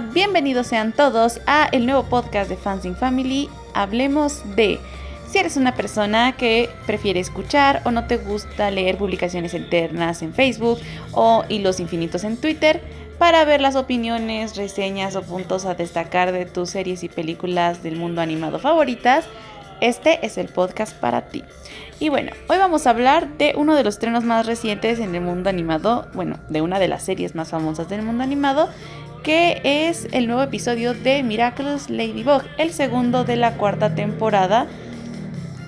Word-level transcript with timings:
Bienvenidos 0.00 0.68
sean 0.68 0.92
todos 0.92 1.42
a 1.46 1.68
el 1.70 1.84
nuevo 1.84 2.04
podcast 2.04 2.48
de 2.48 2.56
Fansing 2.56 2.96
Family. 2.96 3.50
Hablemos 3.74 4.40
de 4.56 4.80
si 5.28 5.36
eres 5.36 5.58
una 5.58 5.74
persona 5.74 6.32
que 6.32 6.70
prefiere 6.86 7.20
escuchar 7.20 7.82
o 7.84 7.90
no 7.90 8.06
te 8.06 8.16
gusta 8.16 8.70
leer 8.70 8.96
publicaciones 8.96 9.52
internas 9.52 10.22
en 10.22 10.32
Facebook 10.32 10.78
o 11.12 11.44
hilos 11.50 11.78
infinitos 11.78 12.24
en 12.24 12.38
Twitter 12.38 12.80
para 13.18 13.44
ver 13.44 13.60
las 13.60 13.76
opiniones, 13.76 14.56
reseñas 14.56 15.14
o 15.14 15.22
puntos 15.22 15.66
a 15.66 15.74
destacar 15.74 16.32
de 16.32 16.46
tus 16.46 16.70
series 16.70 17.04
y 17.04 17.10
películas 17.10 17.82
del 17.82 17.96
mundo 17.96 18.22
animado 18.22 18.58
favoritas, 18.58 19.26
este 19.82 20.24
es 20.24 20.38
el 20.38 20.48
podcast 20.48 20.94
para 20.94 21.22
ti. 21.22 21.44
Y 21.98 22.08
bueno, 22.08 22.32
hoy 22.48 22.56
vamos 22.58 22.86
a 22.86 22.90
hablar 22.90 23.36
de 23.36 23.54
uno 23.56 23.74
de 23.74 23.84
los 23.84 23.94
estrenos 23.94 24.24
más 24.24 24.46
recientes 24.46 25.00
en 25.00 25.14
el 25.14 25.20
mundo 25.20 25.50
animado, 25.50 26.08
bueno, 26.14 26.38
de 26.48 26.62
una 26.62 26.78
de 26.78 26.88
las 26.88 27.02
series 27.02 27.34
más 27.34 27.50
famosas 27.50 27.88
del 27.88 28.02
mundo 28.02 28.22
animado, 28.22 28.68
que 29.22 29.60
es 29.64 30.08
el 30.12 30.26
nuevo 30.26 30.42
episodio 30.42 30.94
de 30.94 31.22
Miraculous 31.22 31.88
Ladybug, 31.90 32.42
el 32.58 32.72
segundo 32.72 33.24
de 33.24 33.36
la 33.36 33.56
cuarta 33.56 33.94
temporada. 33.94 34.66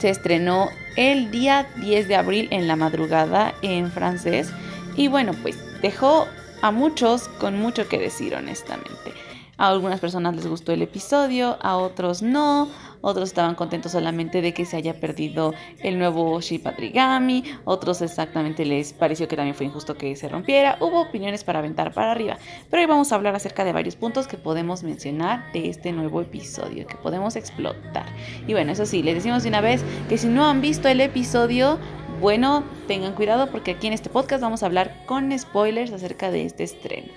Se 0.01 0.11
estrenó 0.11 0.69
el 0.97 1.31
día 1.31 1.67
10 1.81 2.09
de 2.09 2.17
abril 2.17 2.49
en 2.51 2.67
la 2.67 2.77
madrugada 2.77 3.55
en 3.63 3.91
francés 3.93 4.51
y 4.97 5.09
bueno, 5.09 5.33
pues 5.43 5.57
dejó 5.83 6.27
a 6.63 6.71
muchos 6.71 7.29
con 7.29 7.59
mucho 7.59 7.89
que 7.89 7.99
decir 7.99 8.35
honestamente. 8.35 9.13
A 9.57 9.69
algunas 9.69 10.01
personas 10.01 10.35
les 10.35 10.47
gustó 10.47 10.73
el 10.73 10.83
episodio, 10.83 11.57
a 11.63 11.77
otros 11.77 12.23
no, 12.23 12.69
otros 13.05 13.29
estaban 13.29 13.55
contentos 13.55 13.93
solamente 13.93 14.41
de 14.41 14.55
que 14.55 14.65
se 14.65 14.77
haya 14.77 14.95
perdido 14.95 15.53
el 15.81 15.99
nuevo 15.99 16.41
Shipatrigami, 16.41 17.45
otros 17.65 18.01
exactamente 18.01 18.65
les 18.65 18.93
pareció 18.95 19.29
que 19.29 19.37
también 19.37 19.55
fue 19.55 19.67
injusto 19.67 19.95
que 19.97 20.17
se 20.17 20.29
rompiera, 20.29 20.79
hubo 20.81 21.03
opiniones 21.03 21.45
para 21.45 21.59
aventar 21.59 21.93
para 21.93 22.13
arriba, 22.13 22.39
pero 22.71 22.81
hoy 22.81 22.87
vamos 22.87 23.13
a 23.13 23.17
hablar 23.17 23.35
acerca 23.35 23.65
de 23.65 23.73
varios 23.73 23.95
puntos 23.95 24.27
que 24.27 24.39
podemos 24.39 24.83
mencionar 24.83 25.53
de 25.53 25.69
este 25.69 25.93
nuevo 25.93 26.23
episodio, 26.23 26.87
que 26.87 26.97
podemos 26.97 27.37
explotar. 27.37 28.07
Y 28.47 28.55
bueno, 28.55 28.73
eso 28.73 28.87
sí, 28.87 29.03
les 29.03 29.17
decimos 29.17 29.43
de 29.43 29.51
una 29.51 29.61
vez 29.61 29.85
que 30.09 30.17
si 30.17 30.29
no 30.29 30.47
han 30.47 30.61
visto 30.61 30.89
el 30.89 31.01
episodio, 31.01 31.79
bueno, 32.21 32.65
tengan 32.87 33.13
cuidado 33.13 33.51
porque 33.51 33.73
aquí 33.73 33.87
en 33.87 33.93
este 33.93 34.09
podcast 34.09 34.43
vamos 34.43 34.63
a 34.63 34.67
hablar 34.67 35.05
con 35.05 35.37
spoilers 35.39 35.93
acerca 35.93 36.31
de 36.31 36.47
este 36.47 36.65
estreno. 36.65 37.09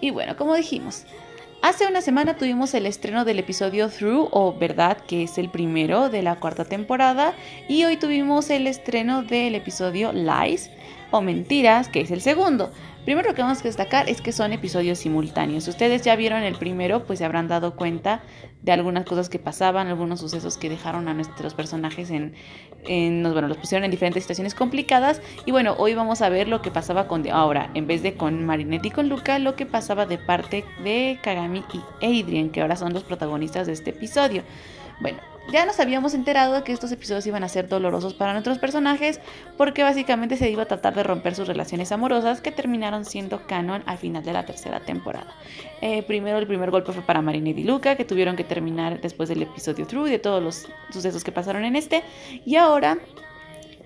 Y 0.00 0.10
bueno, 0.10 0.36
como 0.36 0.54
dijimos, 0.54 1.04
Hace 1.60 1.88
una 1.88 2.02
semana 2.02 2.36
tuvimos 2.36 2.72
el 2.74 2.86
estreno 2.86 3.24
del 3.24 3.40
episodio 3.40 3.88
Through 3.88 4.28
o 4.30 4.56
Verdad, 4.56 4.98
que 4.98 5.24
es 5.24 5.38
el 5.38 5.50
primero 5.50 6.08
de 6.08 6.22
la 6.22 6.36
cuarta 6.36 6.64
temporada, 6.64 7.34
y 7.68 7.82
hoy 7.82 7.96
tuvimos 7.96 8.48
el 8.50 8.68
estreno 8.68 9.24
del 9.24 9.56
episodio 9.56 10.12
Lies 10.12 10.70
o 11.10 11.20
Mentiras, 11.20 11.88
que 11.88 12.02
es 12.02 12.12
el 12.12 12.20
segundo. 12.20 12.70
Primero 13.08 13.30
lo 13.30 13.34
que 13.34 13.40
vamos 13.40 13.60
a 13.60 13.62
destacar 13.62 14.06
es 14.10 14.20
que 14.20 14.32
son 14.32 14.52
episodios 14.52 14.98
simultáneos. 14.98 15.64
Si 15.64 15.70
ustedes 15.70 16.02
ya 16.02 16.14
vieron 16.14 16.42
el 16.42 16.56
primero, 16.56 17.06
pues 17.06 17.20
se 17.20 17.24
habrán 17.24 17.48
dado 17.48 17.74
cuenta 17.74 18.20
de 18.60 18.70
algunas 18.70 19.06
cosas 19.06 19.30
que 19.30 19.38
pasaban, 19.38 19.86
algunos 19.86 20.20
sucesos 20.20 20.58
que 20.58 20.68
dejaron 20.68 21.08
a 21.08 21.14
nuestros 21.14 21.54
personajes 21.54 22.10
en, 22.10 22.34
en 22.84 23.22
bueno, 23.22 23.48
los 23.48 23.56
pusieron 23.56 23.86
en 23.86 23.90
diferentes 23.90 24.24
situaciones 24.24 24.54
complicadas. 24.54 25.22
Y 25.46 25.52
bueno, 25.52 25.74
hoy 25.78 25.94
vamos 25.94 26.20
a 26.20 26.28
ver 26.28 26.48
lo 26.48 26.60
que 26.60 26.70
pasaba 26.70 27.08
con 27.08 27.26
ahora, 27.30 27.70
en 27.72 27.86
vez 27.86 28.02
de 28.02 28.12
con 28.12 28.44
Marinette 28.44 28.84
y 28.84 28.90
con 28.90 29.08
Luca, 29.08 29.38
lo 29.38 29.56
que 29.56 29.64
pasaba 29.64 30.04
de 30.04 30.18
parte 30.18 30.66
de 30.84 31.18
Kagami 31.22 31.64
y 31.72 32.04
Adrian, 32.04 32.50
que 32.50 32.60
ahora 32.60 32.76
son 32.76 32.92
los 32.92 33.04
protagonistas 33.04 33.68
de 33.68 33.72
este 33.72 33.88
episodio. 33.88 34.42
Bueno, 35.00 35.16
ya 35.50 35.64
nos 35.64 35.80
habíamos 35.80 36.14
enterado 36.14 36.54
de 36.54 36.62
que 36.62 36.72
estos 36.72 36.92
episodios 36.92 37.26
iban 37.26 37.42
a 37.42 37.48
ser 37.48 37.68
dolorosos 37.68 38.14
para 38.14 38.32
nuestros 38.32 38.58
personajes 38.58 39.20
porque 39.56 39.82
básicamente 39.82 40.36
se 40.36 40.50
iba 40.50 40.64
a 40.64 40.66
tratar 40.66 40.94
de 40.94 41.02
romper 41.02 41.34
sus 41.34 41.48
relaciones 41.48 41.90
amorosas 41.90 42.40
que 42.40 42.52
terminaron 42.52 43.04
siendo 43.04 43.46
canon 43.46 43.82
al 43.86 43.98
final 43.98 44.24
de 44.24 44.32
la 44.32 44.44
tercera 44.44 44.80
temporada. 44.80 45.34
Eh, 45.80 46.02
primero 46.02 46.38
el 46.38 46.46
primer 46.46 46.70
golpe 46.70 46.92
fue 46.92 47.02
para 47.02 47.22
Marinette 47.22 47.58
y 47.58 47.64
Luca 47.64 47.96
que 47.96 48.04
tuvieron 48.04 48.36
que 48.36 48.44
terminar 48.44 49.00
después 49.00 49.28
del 49.28 49.42
episodio 49.42 49.86
True 49.86 50.08
y 50.08 50.12
de 50.12 50.18
todos 50.18 50.42
los 50.42 50.66
sucesos 50.92 51.24
que 51.24 51.32
pasaron 51.32 51.64
en 51.64 51.76
este 51.76 52.02
y 52.44 52.56
ahora 52.56 52.98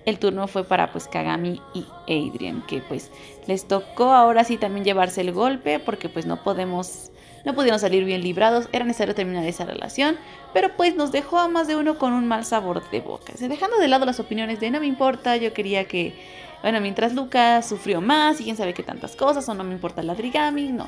el 0.05 0.19
turno 0.19 0.47
fue 0.47 0.65
para 0.65 0.91
pues 0.91 1.07
Kagami 1.07 1.61
y 1.73 1.85
Adrian 2.03 2.61
que 2.67 2.81
pues 2.81 3.09
les 3.47 3.65
tocó 3.67 4.11
ahora 4.11 4.43
sí 4.43 4.57
también 4.57 4.83
llevarse 4.83 5.21
el 5.21 5.31
golpe 5.31 5.79
porque 5.79 6.09
pues 6.09 6.25
no 6.25 6.43
podemos 6.43 7.12
no 7.45 7.53
pudieron 7.53 7.79
salir 7.79 8.05
bien 8.05 8.21
librados, 8.21 8.69
era 8.71 8.85
necesario 8.85 9.15
terminar 9.15 9.45
esa 9.45 9.65
relación, 9.65 10.17
pero 10.53 10.75
pues 10.75 10.95
nos 10.95 11.11
dejó 11.11 11.39
a 11.39 11.47
más 11.47 11.67
de 11.67 11.75
uno 11.75 11.97
con 11.97 12.13
un 12.13 12.27
mal 12.27 12.45
sabor 12.45 12.89
de 12.89 13.01
boca. 13.01 13.33
Dejando 13.37 13.77
de 13.77 13.87
lado 13.87 14.05
las 14.05 14.19
opiniones 14.19 14.59
de 14.59 14.71
no 14.71 14.79
me 14.79 14.87
importa, 14.87 15.35
yo 15.37 15.53
quería 15.53 15.85
que, 15.85 16.15
bueno, 16.61 16.79
mientras 16.79 17.13
Lucas 17.13 17.67
sufrió 17.67 18.01
más 18.01 18.39
y 18.39 18.45
quién 18.45 18.55
sabe 18.55 18.73
qué 18.73 18.83
tantas 18.83 19.15
cosas, 19.15 19.47
o 19.49 19.53
no 19.53 19.63
me 19.63 19.73
importa 19.73 20.03
la 20.03 20.15
Drigami, 20.15 20.71
no. 20.71 20.87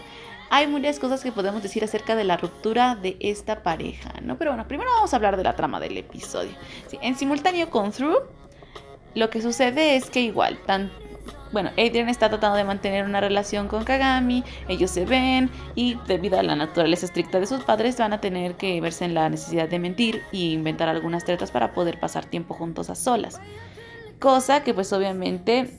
Hay 0.51 0.67
muchas 0.67 0.99
cosas 0.99 1.23
que 1.23 1.31
podemos 1.31 1.63
decir 1.63 1.83
acerca 1.83 2.15
de 2.15 2.23
la 2.23 2.37
ruptura 2.37 2.95
de 2.95 3.17
esta 3.19 3.63
pareja, 3.63 4.13
¿no? 4.21 4.37
Pero 4.37 4.51
bueno, 4.51 4.67
primero 4.67 4.91
vamos 4.91 5.11
a 5.11 5.15
hablar 5.15 5.37
de 5.37 5.43
la 5.43 5.55
trama 5.55 5.79
del 5.79 5.97
episodio. 5.97 6.51
en 7.01 7.17
simultáneo 7.17 7.69
con 7.69 7.91
Through, 7.91 8.21
lo 9.15 9.29
que 9.29 9.41
sucede 9.41 9.95
es 9.95 10.09
que 10.09 10.21
igual, 10.21 10.59
tanto 10.65 10.93
bueno, 11.51 11.69
Adrian 11.77 12.09
está 12.09 12.29
tratando 12.29 12.57
de 12.57 12.63
mantener 12.63 13.05
una 13.05 13.21
relación 13.21 13.67
con 13.67 13.83
Kagami, 13.83 14.43
ellos 14.67 14.91
se 14.91 15.05
ven 15.05 15.49
y 15.75 15.97
debido 16.07 16.39
a 16.39 16.43
la 16.43 16.55
naturaleza 16.55 17.05
estricta 17.05 17.39
de 17.39 17.47
sus 17.47 17.63
padres 17.63 17.97
van 17.97 18.13
a 18.13 18.19
tener 18.19 18.55
que 18.55 18.81
verse 18.81 19.05
en 19.05 19.13
la 19.13 19.29
necesidad 19.29 19.69
de 19.69 19.79
mentir 19.79 20.21
y 20.31 20.53
inventar 20.53 20.89
algunas 20.89 21.23
tretas 21.23 21.51
para 21.51 21.73
poder 21.73 21.99
pasar 21.99 22.25
tiempo 22.25 22.53
juntos 22.53 22.89
a 22.89 22.95
solas. 22.95 23.39
Cosa 24.19 24.63
que 24.63 24.73
pues 24.73 24.91
obviamente 24.91 25.69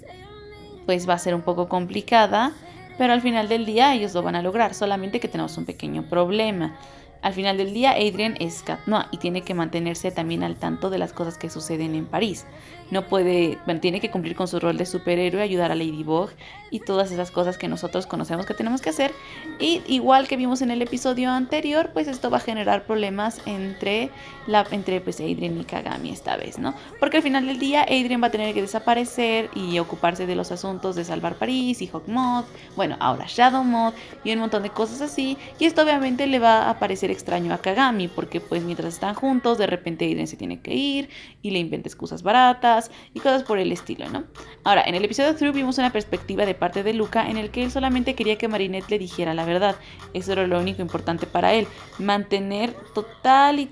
pues 0.87 1.09
va 1.09 1.15
a 1.15 1.19
ser 1.19 1.34
un 1.34 1.43
poco 1.43 1.69
complicada, 1.69 2.53
pero 2.97 3.13
al 3.13 3.21
final 3.21 3.49
del 3.49 3.67
día 3.67 3.95
ellos 3.95 4.15
lo 4.15 4.23
van 4.23 4.37
a 4.37 4.43
lograr, 4.43 4.73
solamente 4.73 5.21
que 5.21 5.28
tenemos 5.28 5.59
un 5.59 5.67
pequeño 5.67 6.09
problema. 6.09 6.77
Al 7.23 7.33
final 7.33 7.57
del 7.57 7.73
día, 7.73 7.93
Adrian 7.93 8.37
es 8.39 8.63
Cat 8.63 8.81
y 9.11 9.17
tiene 9.17 9.43
que 9.43 9.53
mantenerse 9.53 10.13
también 10.13 10.45
al 10.45 10.57
tanto 10.57 10.91
de 10.91 10.99
las 10.99 11.13
cosas 11.13 11.39
que 11.39 11.51
suceden 11.51 11.95
en 11.95 12.07
París. 12.07 12.47
No 12.91 13.07
puede, 13.07 13.59
tiene 13.81 14.01
que 14.01 14.11
cumplir 14.11 14.37
con 14.37 14.47
su 14.47 14.61
rol 14.61 14.77
de 14.77 14.87
superhéroe, 14.87 15.43
ayudar 15.43 15.73
a 15.73 15.75
Ladybug 15.75 16.31
y 16.71 16.81
todas 16.81 17.11
esas 17.11 17.31
cosas 17.31 17.59
que 17.59 17.69
nosotros 17.69 18.07
conocemos 18.07 18.47
que 18.47 18.55
tenemos 18.55 18.81
que 18.81 18.91
hacer. 18.91 19.13
Y 19.59 19.83
igual 19.87 20.29
que 20.29 20.37
vimos 20.37 20.63
en 20.63 20.71
el 20.71 20.83
episodio 20.83 21.31
anterior, 21.31 21.91
pues 21.93 22.07
esto 22.07 22.31
va 22.31 22.39
a 22.39 22.41
generar 22.41 22.85
problemas 22.85 23.41
entre, 23.47 24.11
la, 24.47 24.65
entre 24.71 25.01
pues, 25.01 25.21
Adrian 25.21 25.61
y 25.61 25.65
Kagami 25.65 26.11
esta 26.11 26.37
vez, 26.37 26.59
¿no? 26.59 26.75
Porque 27.01 27.17
al 27.17 27.23
final 27.23 27.47
del 27.47 27.59
día, 27.59 27.83
Adrian 27.83 28.23
va 28.23 28.29
a 28.29 28.31
tener 28.31 28.55
que 28.55 28.63
desaparecer 28.63 29.51
y 29.55 29.79
ocuparse 29.79 30.27
de 30.27 30.37
los 30.37 30.53
asuntos 30.53 30.95
de 30.95 31.05
salvar 31.05 31.37
París 31.37 31.83
y 31.83 31.89
Hawkmoth, 31.89 32.47
bueno, 32.77 32.97
ahora 33.01 33.25
Shadow 33.27 33.65
Moth 33.65 33.95
y 34.23 34.33
un 34.33 34.41
montón 34.41 34.63
de 34.63 34.71
cosas 34.71 35.01
así. 35.01 35.39
Y 35.59 35.65
esto 35.65 35.83
obviamente 35.83 36.27
le 36.27 36.39
va 36.39 36.71
a 36.71 36.79
parecer 36.79 37.11
extraño 37.11 37.53
a 37.53 37.59
Kagami, 37.59 38.09
porque 38.09 38.41
pues 38.41 38.63
mientras 38.63 38.95
están 38.95 39.15
juntos, 39.15 39.59
de 39.59 39.67
repente 39.67 40.05
Aiden 40.05 40.27
se 40.27 40.37
tiene 40.37 40.61
que 40.61 40.75
ir 40.75 41.09
y 41.43 41.51
le 41.51 41.59
inventa 41.59 41.89
excusas 41.89 42.23
baratas 42.23 42.76
y 43.15 43.21
cosas 43.21 43.43
por 43.43 43.59
el 43.59 43.73
estilo, 43.73 44.09
¿no? 44.09 44.25
Ahora, 44.65 44.83
en 44.83 44.95
el 44.95 45.05
episodio 45.05 45.35
3 45.35 45.53
vimos 45.53 45.79
una 45.79 45.93
perspectiva 45.93 46.47
de 46.47 46.55
parte 46.55 46.83
de 46.83 46.95
Luca 46.95 47.29
en 47.29 47.37
el 47.37 47.51
que 47.51 47.65
él 47.65 47.71
solamente 47.71 48.15
quería 48.15 48.39
que 48.39 48.49
Marinette 48.49 48.91
le 48.91 48.99
dijera 48.99 49.35
la 49.35 49.45
verdad. 49.45 49.77
Eso 50.15 50.33
era 50.33 50.47
lo 50.47 50.61
único 50.61 50.83
importante 50.83 51.27
para 51.27 51.53
él, 51.55 51.67
mantener 51.99 52.75
total 52.95 53.61
y 53.61 53.71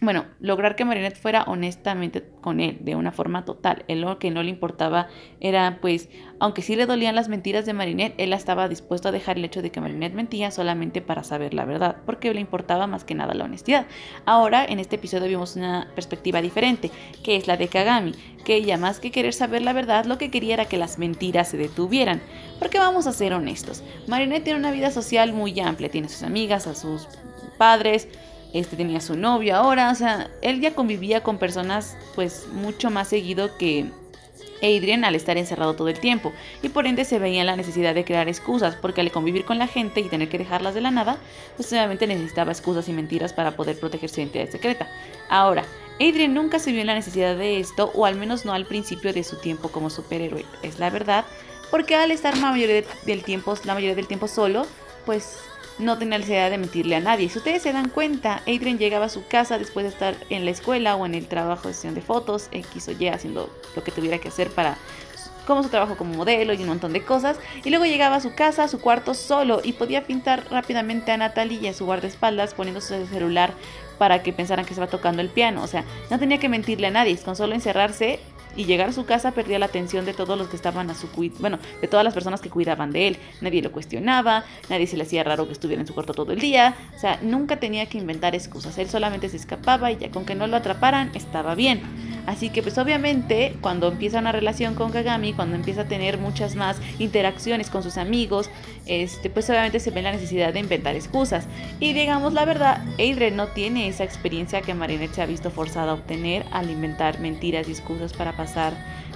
bueno, 0.00 0.26
lograr 0.40 0.74
que 0.74 0.84
Marinette 0.84 1.16
fuera 1.16 1.44
honestamente 1.44 2.24
con 2.40 2.60
él, 2.60 2.78
de 2.80 2.96
una 2.96 3.12
forma 3.12 3.44
total. 3.44 3.84
Él 3.86 4.00
lo 4.00 4.18
que 4.18 4.30
no 4.30 4.42
le 4.42 4.50
importaba 4.50 5.06
era, 5.40 5.78
pues, 5.80 6.08
aunque 6.40 6.62
sí 6.62 6.74
le 6.74 6.86
dolían 6.86 7.14
las 7.14 7.28
mentiras 7.28 7.64
de 7.64 7.74
Marinette, 7.74 8.14
él 8.18 8.32
estaba 8.32 8.68
dispuesto 8.68 9.08
a 9.08 9.12
dejar 9.12 9.38
el 9.38 9.44
hecho 9.44 9.62
de 9.62 9.70
que 9.70 9.80
Marinette 9.80 10.14
mentía 10.14 10.50
solamente 10.50 11.00
para 11.00 11.22
saber 11.22 11.54
la 11.54 11.64
verdad, 11.64 11.96
porque 12.06 12.34
le 12.34 12.40
importaba 12.40 12.86
más 12.86 13.04
que 13.04 13.14
nada 13.14 13.34
la 13.34 13.44
honestidad. 13.44 13.86
Ahora, 14.26 14.64
en 14.64 14.80
este 14.80 14.96
episodio 14.96 15.28
vimos 15.28 15.54
una 15.54 15.88
perspectiva 15.94 16.42
diferente, 16.42 16.90
que 17.22 17.36
es 17.36 17.46
la 17.46 17.56
de 17.56 17.68
Kagami, 17.68 18.14
que 18.44 18.56
ella 18.56 18.76
más 18.76 18.98
que 18.98 19.12
querer 19.12 19.32
saber 19.32 19.62
la 19.62 19.72
verdad, 19.72 20.06
lo 20.06 20.18
que 20.18 20.30
quería 20.30 20.54
era 20.54 20.64
que 20.66 20.76
las 20.76 20.98
mentiras 20.98 21.48
se 21.48 21.56
detuvieran. 21.56 22.20
Porque 22.58 22.78
vamos 22.78 23.06
a 23.06 23.12
ser 23.12 23.32
honestos, 23.32 23.84
Marinette 24.08 24.44
tiene 24.44 24.58
una 24.58 24.72
vida 24.72 24.90
social 24.90 25.32
muy 25.32 25.58
amplia, 25.60 25.88
tiene 25.88 26.08
a 26.08 26.10
sus 26.10 26.24
amigas, 26.24 26.66
a 26.66 26.74
sus 26.74 27.08
padres, 27.58 28.08
este 28.54 28.76
tenía 28.76 29.00
su 29.00 29.16
novio 29.16 29.56
ahora, 29.56 29.90
o 29.90 29.94
sea, 29.94 30.30
él 30.40 30.60
ya 30.60 30.74
convivía 30.74 31.22
con 31.22 31.38
personas 31.38 31.96
pues 32.14 32.46
mucho 32.52 32.88
más 32.88 33.08
seguido 33.08 33.58
que 33.58 33.90
Adrian 34.62 35.04
al 35.04 35.14
estar 35.14 35.36
encerrado 35.36 35.74
todo 35.74 35.88
el 35.88 35.98
tiempo 35.98 36.32
y 36.62 36.68
por 36.68 36.86
ende 36.86 37.04
se 37.04 37.18
veía 37.18 37.44
la 37.44 37.56
necesidad 37.56 37.94
de 37.94 38.04
crear 38.04 38.28
excusas 38.28 38.76
porque 38.76 39.00
al 39.00 39.10
convivir 39.10 39.44
con 39.44 39.58
la 39.58 39.66
gente 39.66 40.00
y 40.00 40.08
tener 40.08 40.28
que 40.28 40.38
dejarlas 40.38 40.74
de 40.74 40.80
la 40.80 40.92
nada, 40.92 41.18
pues 41.56 41.70
obviamente 41.72 42.06
necesitaba 42.06 42.52
excusas 42.52 42.88
y 42.88 42.92
mentiras 42.92 43.32
para 43.32 43.56
poder 43.56 43.78
proteger 43.78 44.08
su 44.08 44.20
identidad 44.20 44.48
secreta. 44.48 44.88
Ahora, 45.28 45.64
Adrian 45.96 46.32
nunca 46.32 46.58
se 46.58 46.72
vio 46.72 46.80
en 46.80 46.86
la 46.86 46.94
necesidad 46.94 47.36
de 47.36 47.60
esto 47.60 47.90
o 47.94 48.06
al 48.06 48.14
menos 48.14 48.44
no 48.44 48.52
al 48.52 48.66
principio 48.66 49.12
de 49.12 49.24
su 49.24 49.36
tiempo 49.36 49.68
como 49.68 49.90
superhéroe, 49.90 50.44
es 50.62 50.78
la 50.78 50.90
verdad, 50.90 51.24
porque 51.70 51.96
al 51.96 52.12
estar 52.12 52.36
la 52.38 52.52
mayoría 52.52 52.84
del 53.04 53.24
tiempo, 53.24 53.54
la 53.64 53.74
mayoría 53.74 53.96
del 53.96 54.06
tiempo 54.06 54.28
solo, 54.28 54.66
pues 55.06 55.38
no 55.78 55.98
tenía 55.98 56.18
necesidad 56.18 56.50
de 56.50 56.58
mentirle 56.58 56.96
a 56.96 57.00
nadie. 57.00 57.28
Si 57.28 57.38
ustedes 57.38 57.62
se 57.62 57.72
dan 57.72 57.88
cuenta, 57.88 58.42
Adrian 58.46 58.78
llegaba 58.78 59.06
a 59.06 59.08
su 59.08 59.26
casa 59.26 59.58
después 59.58 59.84
de 59.84 59.90
estar 59.90 60.16
en 60.30 60.44
la 60.44 60.50
escuela 60.50 60.96
o 60.96 61.06
en 61.06 61.14
el 61.14 61.26
trabajo 61.26 61.68
de 61.68 61.74
sesión 61.74 61.94
de 61.94 62.00
fotos, 62.00 62.48
X 62.52 62.88
o 62.88 62.92
Y, 62.92 63.08
haciendo 63.08 63.50
lo 63.74 63.84
que 63.84 63.90
tuviera 63.90 64.18
que 64.18 64.28
hacer 64.28 64.50
para 64.50 64.76
como 65.46 65.62
su 65.62 65.68
trabajo 65.68 65.96
como 65.96 66.14
modelo 66.14 66.54
y 66.54 66.62
un 66.62 66.68
montón 66.68 66.92
de 66.92 67.04
cosas. 67.04 67.38
Y 67.64 67.70
luego 67.70 67.84
llegaba 67.84 68.16
a 68.16 68.20
su 68.20 68.34
casa, 68.34 68.64
a 68.64 68.68
su 68.68 68.80
cuarto 68.80 69.14
solo 69.14 69.60
y 69.62 69.74
podía 69.74 70.04
pintar 70.04 70.44
rápidamente 70.50 71.12
a 71.12 71.16
Natalie 71.16 71.58
y 71.60 71.68
a 71.68 71.74
su 71.74 71.84
guardaespaldas 71.84 72.54
poniéndose 72.54 72.96
el 72.96 73.08
celular 73.08 73.52
para 73.98 74.22
que 74.22 74.32
pensaran 74.32 74.64
que 74.64 74.72
estaba 74.72 74.90
tocando 74.90 75.22
el 75.22 75.28
piano. 75.28 75.62
O 75.62 75.66
sea, 75.66 75.84
no 76.10 76.18
tenía 76.18 76.38
que 76.38 76.48
mentirle 76.48 76.86
a 76.86 76.90
nadie, 76.90 77.16
con 77.18 77.36
solo 77.36 77.54
encerrarse 77.54 78.20
y 78.56 78.64
llegar 78.64 78.88
a 78.88 78.92
su 78.92 79.04
casa 79.04 79.32
perdía 79.32 79.58
la 79.58 79.66
atención 79.66 80.04
de 80.04 80.14
todos 80.14 80.38
los 80.38 80.48
que 80.48 80.56
estaban 80.56 80.90
a 80.90 80.94
su 80.94 81.10
cuidado, 81.10 81.40
bueno, 81.40 81.58
de 81.80 81.88
todas 81.88 82.04
las 82.04 82.14
personas 82.14 82.40
que 82.40 82.50
cuidaban 82.50 82.90
de 82.92 83.08
él. 83.08 83.16
Nadie 83.40 83.62
lo 83.62 83.72
cuestionaba, 83.72 84.44
nadie 84.68 84.86
se 84.86 84.96
le 84.96 85.04
hacía 85.04 85.24
raro 85.24 85.46
que 85.46 85.52
estuviera 85.52 85.80
en 85.80 85.86
su 85.86 85.94
cuarto 85.94 86.14
todo 86.14 86.32
el 86.32 86.40
día, 86.40 86.74
o 86.94 86.98
sea, 86.98 87.18
nunca 87.22 87.56
tenía 87.56 87.86
que 87.86 87.98
inventar 87.98 88.34
excusas, 88.34 88.78
él 88.78 88.88
solamente 88.88 89.28
se 89.28 89.36
escapaba 89.36 89.90
y 89.92 89.96
ya 89.96 90.10
con 90.10 90.24
que 90.24 90.34
no 90.34 90.46
lo 90.46 90.56
atraparan 90.56 91.10
estaba 91.14 91.54
bien. 91.54 91.82
Así 92.26 92.48
que 92.48 92.62
pues 92.62 92.78
obviamente 92.78 93.54
cuando 93.60 93.88
empieza 93.88 94.18
una 94.18 94.32
relación 94.32 94.74
con 94.74 94.92
Kagami, 94.92 95.34
cuando 95.34 95.56
empieza 95.56 95.82
a 95.82 95.88
tener 95.88 96.16
muchas 96.16 96.54
más 96.54 96.78
interacciones 96.98 97.68
con 97.68 97.82
sus 97.82 97.98
amigos, 97.98 98.48
este, 98.86 99.28
pues 99.28 99.50
obviamente 99.50 99.78
se 99.78 99.90
ve 99.90 100.00
la 100.00 100.12
necesidad 100.12 100.54
de 100.54 100.60
inventar 100.60 100.94
excusas. 100.94 101.46
Y 101.80 101.92
digamos 101.92 102.32
la 102.32 102.46
verdad, 102.46 102.82
Adrian 102.94 103.36
no 103.36 103.48
tiene 103.48 103.88
esa 103.88 104.04
experiencia 104.04 104.62
que 104.62 104.72
Marinette 104.72 105.14
se 105.14 105.22
ha 105.22 105.26
visto 105.26 105.50
forzada 105.50 105.90
a 105.90 105.94
obtener 105.94 106.46
al 106.50 106.70
inventar 106.70 107.20
mentiras 107.20 107.68
y 107.68 107.72
excusas 107.72 108.14
para 108.14 108.32
pasar 108.32 108.43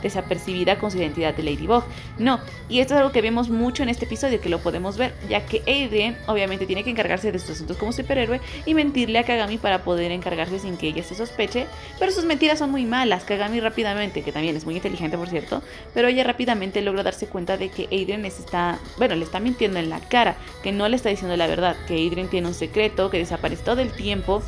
desapercibida 0.02 0.78
con 0.78 0.90
su 0.90 0.98
identidad 0.98 1.34
de 1.34 1.42
Ladybug. 1.42 1.84
No, 2.18 2.40
y 2.68 2.80
esto 2.80 2.94
es 2.94 2.98
algo 2.98 3.12
que 3.12 3.22
vemos 3.22 3.48
mucho 3.48 3.82
en 3.82 3.88
este 3.88 4.04
episodio, 4.04 4.40
que 4.40 4.48
lo 4.48 4.58
podemos 4.58 4.96
ver, 4.96 5.14
ya 5.28 5.44
que 5.44 5.60
Adrien 5.62 6.16
obviamente 6.26 6.66
tiene 6.66 6.84
que 6.84 6.90
encargarse 6.90 7.32
de 7.32 7.38
sus 7.38 7.50
asuntos 7.50 7.76
como 7.76 7.92
superhéroe 7.92 8.40
y 8.66 8.74
mentirle 8.74 9.18
a 9.18 9.24
Kagami 9.24 9.58
para 9.58 9.82
poder 9.82 10.12
encargarse 10.12 10.58
sin 10.58 10.76
que 10.76 10.88
ella 10.88 11.02
se 11.02 11.14
sospeche, 11.14 11.66
pero 11.98 12.12
sus 12.12 12.24
mentiras 12.24 12.58
son 12.58 12.70
muy 12.70 12.84
malas. 12.84 13.24
Kagami 13.24 13.60
rápidamente, 13.60 14.22
que 14.22 14.32
también 14.32 14.56
es 14.56 14.64
muy 14.64 14.76
inteligente 14.76 15.16
por 15.16 15.28
cierto, 15.28 15.62
pero 15.94 16.08
ella 16.08 16.24
rápidamente 16.24 16.82
logra 16.82 17.02
darse 17.02 17.26
cuenta 17.26 17.56
de 17.56 17.68
que 17.70 17.84
Adrien 17.84 18.24
está, 18.24 18.78
bueno, 18.98 19.14
le 19.14 19.24
está 19.24 19.40
mintiendo 19.40 19.78
en 19.78 19.90
la 19.90 20.00
cara, 20.00 20.36
que 20.62 20.72
no 20.72 20.88
le 20.88 20.96
está 20.96 21.08
diciendo 21.08 21.36
la 21.36 21.46
verdad, 21.46 21.76
que 21.86 21.94
Adrien 21.94 22.28
tiene 22.28 22.48
un 22.48 22.54
secreto, 22.54 23.10
que 23.10 23.18
desaparece 23.18 23.62
todo 23.64 23.80
el 23.80 23.90
tiempo 23.90 24.42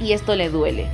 y 0.00 0.12
esto 0.12 0.34
le 0.34 0.48
duele. 0.48 0.88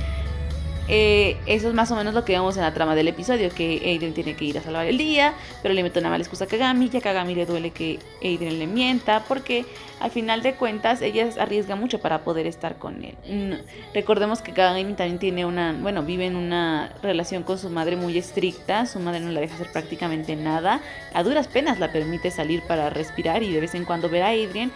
Eh, 0.87 1.37
eso 1.45 1.69
es 1.69 1.73
más 1.73 1.91
o 1.91 1.95
menos 1.95 2.13
lo 2.13 2.25
que 2.25 2.33
vemos 2.33 2.57
en 2.57 2.63
la 2.63 2.73
trama 2.73 2.95
del 2.95 3.07
episodio, 3.07 3.49
que 3.49 3.81
Aiden 3.85 4.13
tiene 4.13 4.35
que 4.35 4.45
ir 4.45 4.57
a 4.57 4.61
salvar 4.61 4.85
el 4.87 4.97
día, 4.97 5.33
pero 5.61 5.73
le 5.73 5.83
mete 5.83 5.99
una 5.99 6.09
mala 6.09 6.21
excusa 6.21 6.45
a 6.45 6.47
Kagami 6.47 6.89
y 6.91 6.97
a 6.97 7.01
Kagami 7.01 7.35
le 7.35 7.45
duele 7.45 7.71
que 7.71 7.99
Aiden 8.21 8.59
le 8.59 8.67
mienta, 8.67 9.23
porque 9.27 9.65
al 9.99 10.11
final 10.11 10.41
de 10.41 10.55
cuentas 10.55 11.01
ella 11.01 11.29
arriesga 11.39 11.75
mucho 11.75 11.99
para 11.99 12.23
poder 12.23 12.47
estar 12.47 12.77
con 12.77 13.03
él. 13.03 13.15
Mm, 13.29 13.93
recordemos 13.93 14.41
que 14.41 14.51
Kagami 14.53 14.93
también 14.93 15.19
tiene 15.19 15.45
una, 15.45 15.73
bueno, 15.73 16.03
vive 16.03 16.25
en 16.25 16.35
una 16.35 16.91
relación 17.01 17.43
con 17.43 17.57
su 17.57 17.69
madre 17.69 17.95
muy 17.95 18.17
estricta, 18.17 18.85
su 18.85 18.99
madre 18.99 19.19
no 19.19 19.31
la 19.31 19.39
deja 19.39 19.55
hacer 19.55 19.71
prácticamente 19.71 20.35
nada, 20.35 20.81
a 21.13 21.23
duras 21.23 21.47
penas 21.47 21.79
la 21.79 21.91
permite 21.91 22.31
salir 22.31 22.63
para 22.67 22.89
respirar 22.89 23.43
y 23.43 23.53
de 23.53 23.61
vez 23.61 23.75
en 23.75 23.85
cuando 23.85 24.09
ver 24.09 24.23
a 24.23 24.29
Adrien, 24.29 24.71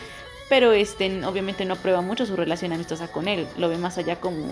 pero 0.50 0.72
este 0.74 1.26
obviamente 1.26 1.66
no 1.66 1.74
aprueba 1.74 2.02
mucho 2.02 2.26
su 2.26 2.36
relación 2.36 2.72
amistosa 2.72 3.08
con 3.08 3.28
él, 3.28 3.48
lo 3.58 3.70
ve 3.70 3.78
más 3.78 3.98
allá 3.98 4.18
como 4.18 4.46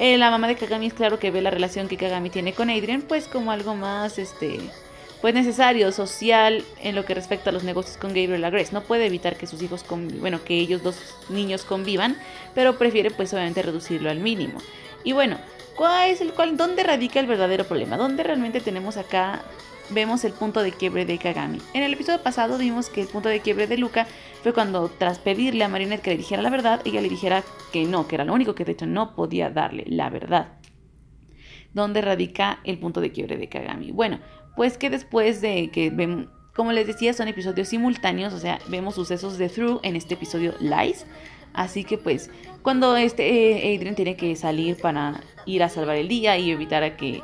eh, 0.00 0.18
la 0.18 0.30
mamá 0.30 0.48
de 0.48 0.56
Kagami 0.56 0.86
es 0.86 0.94
claro 0.94 1.20
que 1.20 1.30
ve 1.30 1.40
la 1.40 1.50
relación 1.50 1.86
que 1.86 1.96
Kagami 1.96 2.30
tiene 2.30 2.52
con 2.52 2.70
Adrian 2.70 3.02
pues 3.02 3.28
como 3.28 3.52
algo 3.52 3.76
más 3.76 4.18
este 4.18 4.58
pues 5.20 5.34
necesario, 5.34 5.92
social 5.92 6.64
en 6.80 6.94
lo 6.94 7.04
que 7.04 7.14
respecta 7.14 7.50
a 7.50 7.52
los 7.52 7.62
negocios 7.62 7.98
con 7.98 8.14
Gabriel 8.14 8.50
Grace. 8.50 8.72
No 8.72 8.82
puede 8.82 9.06
evitar 9.06 9.36
que 9.36 9.46
sus 9.46 9.60
hijos, 9.62 9.84
bueno, 9.88 10.42
que 10.42 10.58
ellos 10.58 10.82
dos 10.82 10.96
niños 11.28 11.64
convivan, 11.64 12.16
pero 12.54 12.78
prefiere 12.78 13.10
pues 13.10 13.32
obviamente 13.34 13.60
reducirlo 13.62 14.10
al 14.10 14.18
mínimo. 14.18 14.58
Y 15.04 15.12
bueno, 15.12 15.36
¿cuál 15.76 16.10
es 16.10 16.20
el 16.22 16.32
cual, 16.32 16.56
dónde 16.56 16.82
radica 16.82 17.20
el 17.20 17.26
verdadero 17.26 17.64
problema? 17.64 17.98
¿Dónde 17.98 18.22
realmente 18.22 18.60
tenemos 18.60 18.96
acá 18.96 19.42
vemos 19.90 20.24
el 20.24 20.32
punto 20.32 20.62
de 20.62 20.72
quiebre 20.72 21.04
de 21.04 21.18
Kagami. 21.18 21.58
En 21.74 21.82
el 21.82 21.92
episodio 21.92 22.22
pasado 22.22 22.58
vimos 22.58 22.88
que 22.88 23.02
el 23.02 23.08
punto 23.08 23.28
de 23.28 23.40
quiebre 23.40 23.66
de 23.66 23.78
Luca 23.78 24.06
fue 24.42 24.52
cuando 24.52 24.88
tras 24.88 25.18
pedirle 25.18 25.64
a 25.64 25.68
Marinette 25.68 26.02
que 26.02 26.10
le 26.10 26.16
dijera 26.16 26.42
la 26.42 26.50
verdad, 26.50 26.80
ella 26.84 27.00
le 27.00 27.08
dijera 27.08 27.42
que 27.72 27.84
no, 27.84 28.08
que 28.08 28.16
era 28.16 28.24
lo 28.24 28.32
único 28.32 28.54
que 28.54 28.64
de 28.64 28.72
hecho 28.72 28.86
no 28.86 29.14
podía 29.14 29.50
darle 29.50 29.84
la 29.86 30.10
verdad. 30.10 30.54
¿Dónde 31.72 32.00
radica 32.00 32.60
el 32.64 32.78
punto 32.78 33.00
de 33.00 33.12
quiebre 33.12 33.36
de 33.36 33.48
Kagami? 33.48 33.92
Bueno, 33.92 34.18
pues 34.56 34.76
que 34.76 34.90
después 34.90 35.40
de 35.40 35.70
que 35.70 35.90
como 36.54 36.72
les 36.72 36.86
decía, 36.86 37.12
son 37.14 37.28
episodios 37.28 37.68
simultáneos, 37.68 38.34
o 38.34 38.38
sea, 38.38 38.58
vemos 38.68 38.96
sucesos 38.96 39.38
de 39.38 39.48
Through 39.48 39.80
en 39.82 39.96
este 39.96 40.14
episodio 40.14 40.54
Lies. 40.60 41.06
Así 41.52 41.84
que 41.84 41.98
pues 41.98 42.30
cuando 42.62 42.96
este 42.96 43.72
eh, 43.72 43.76
Adrian 43.76 43.94
tiene 43.94 44.16
que 44.16 44.36
salir 44.36 44.76
para 44.76 45.20
ir 45.46 45.62
a 45.62 45.68
salvar 45.68 45.96
el 45.96 46.08
día 46.08 46.36
y 46.38 46.50
evitar 46.50 46.82
a 46.82 46.96
que 46.96 47.22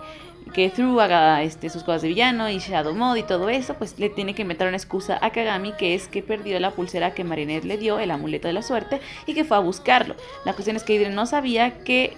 que 0.52 0.70
Through 0.70 1.00
haga 1.00 1.42
este, 1.42 1.70
sus 1.70 1.82
cosas 1.82 2.02
de 2.02 2.08
villano 2.08 2.48
y 2.48 2.58
Shadow 2.58 2.94
Mode 2.94 3.20
y 3.20 3.22
todo 3.24 3.48
eso, 3.48 3.74
pues 3.74 3.98
le 3.98 4.08
tiene 4.08 4.34
que 4.34 4.44
meter 4.44 4.68
una 4.68 4.76
excusa 4.76 5.18
a 5.20 5.30
Kagami 5.30 5.72
que 5.72 5.94
es 5.94 6.08
que 6.08 6.22
perdió 6.22 6.58
la 6.60 6.70
pulsera 6.70 7.14
que 7.14 7.24
Marinette 7.24 7.64
le 7.64 7.78
dio, 7.78 7.98
el 7.98 8.10
amuleto 8.10 8.48
de 8.48 8.54
la 8.54 8.62
suerte, 8.62 9.00
y 9.26 9.34
que 9.34 9.44
fue 9.44 9.56
a 9.56 9.60
buscarlo. 9.60 10.14
La 10.44 10.52
cuestión 10.52 10.76
es 10.76 10.84
que 10.84 10.96
Adrien 10.96 11.14
no 11.14 11.26
sabía 11.26 11.78
que 11.78 12.16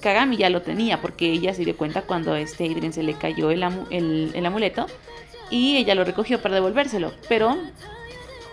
Kagami 0.00 0.36
ya 0.36 0.50
lo 0.50 0.62
tenía, 0.62 1.00
porque 1.00 1.30
ella 1.30 1.54
se 1.54 1.64
dio 1.64 1.76
cuenta 1.76 2.02
cuando 2.02 2.36
este 2.36 2.64
Adrien 2.64 2.92
se 2.92 3.02
le 3.02 3.14
cayó 3.14 3.50
el, 3.50 3.62
el, 3.90 4.46
amuleto 4.46 4.86
y 5.50 5.76
ella 5.76 5.94
lo 5.94 6.04
recogió 6.04 6.40
para 6.40 6.54
devolvérselo, 6.54 7.12
pero 7.28 7.56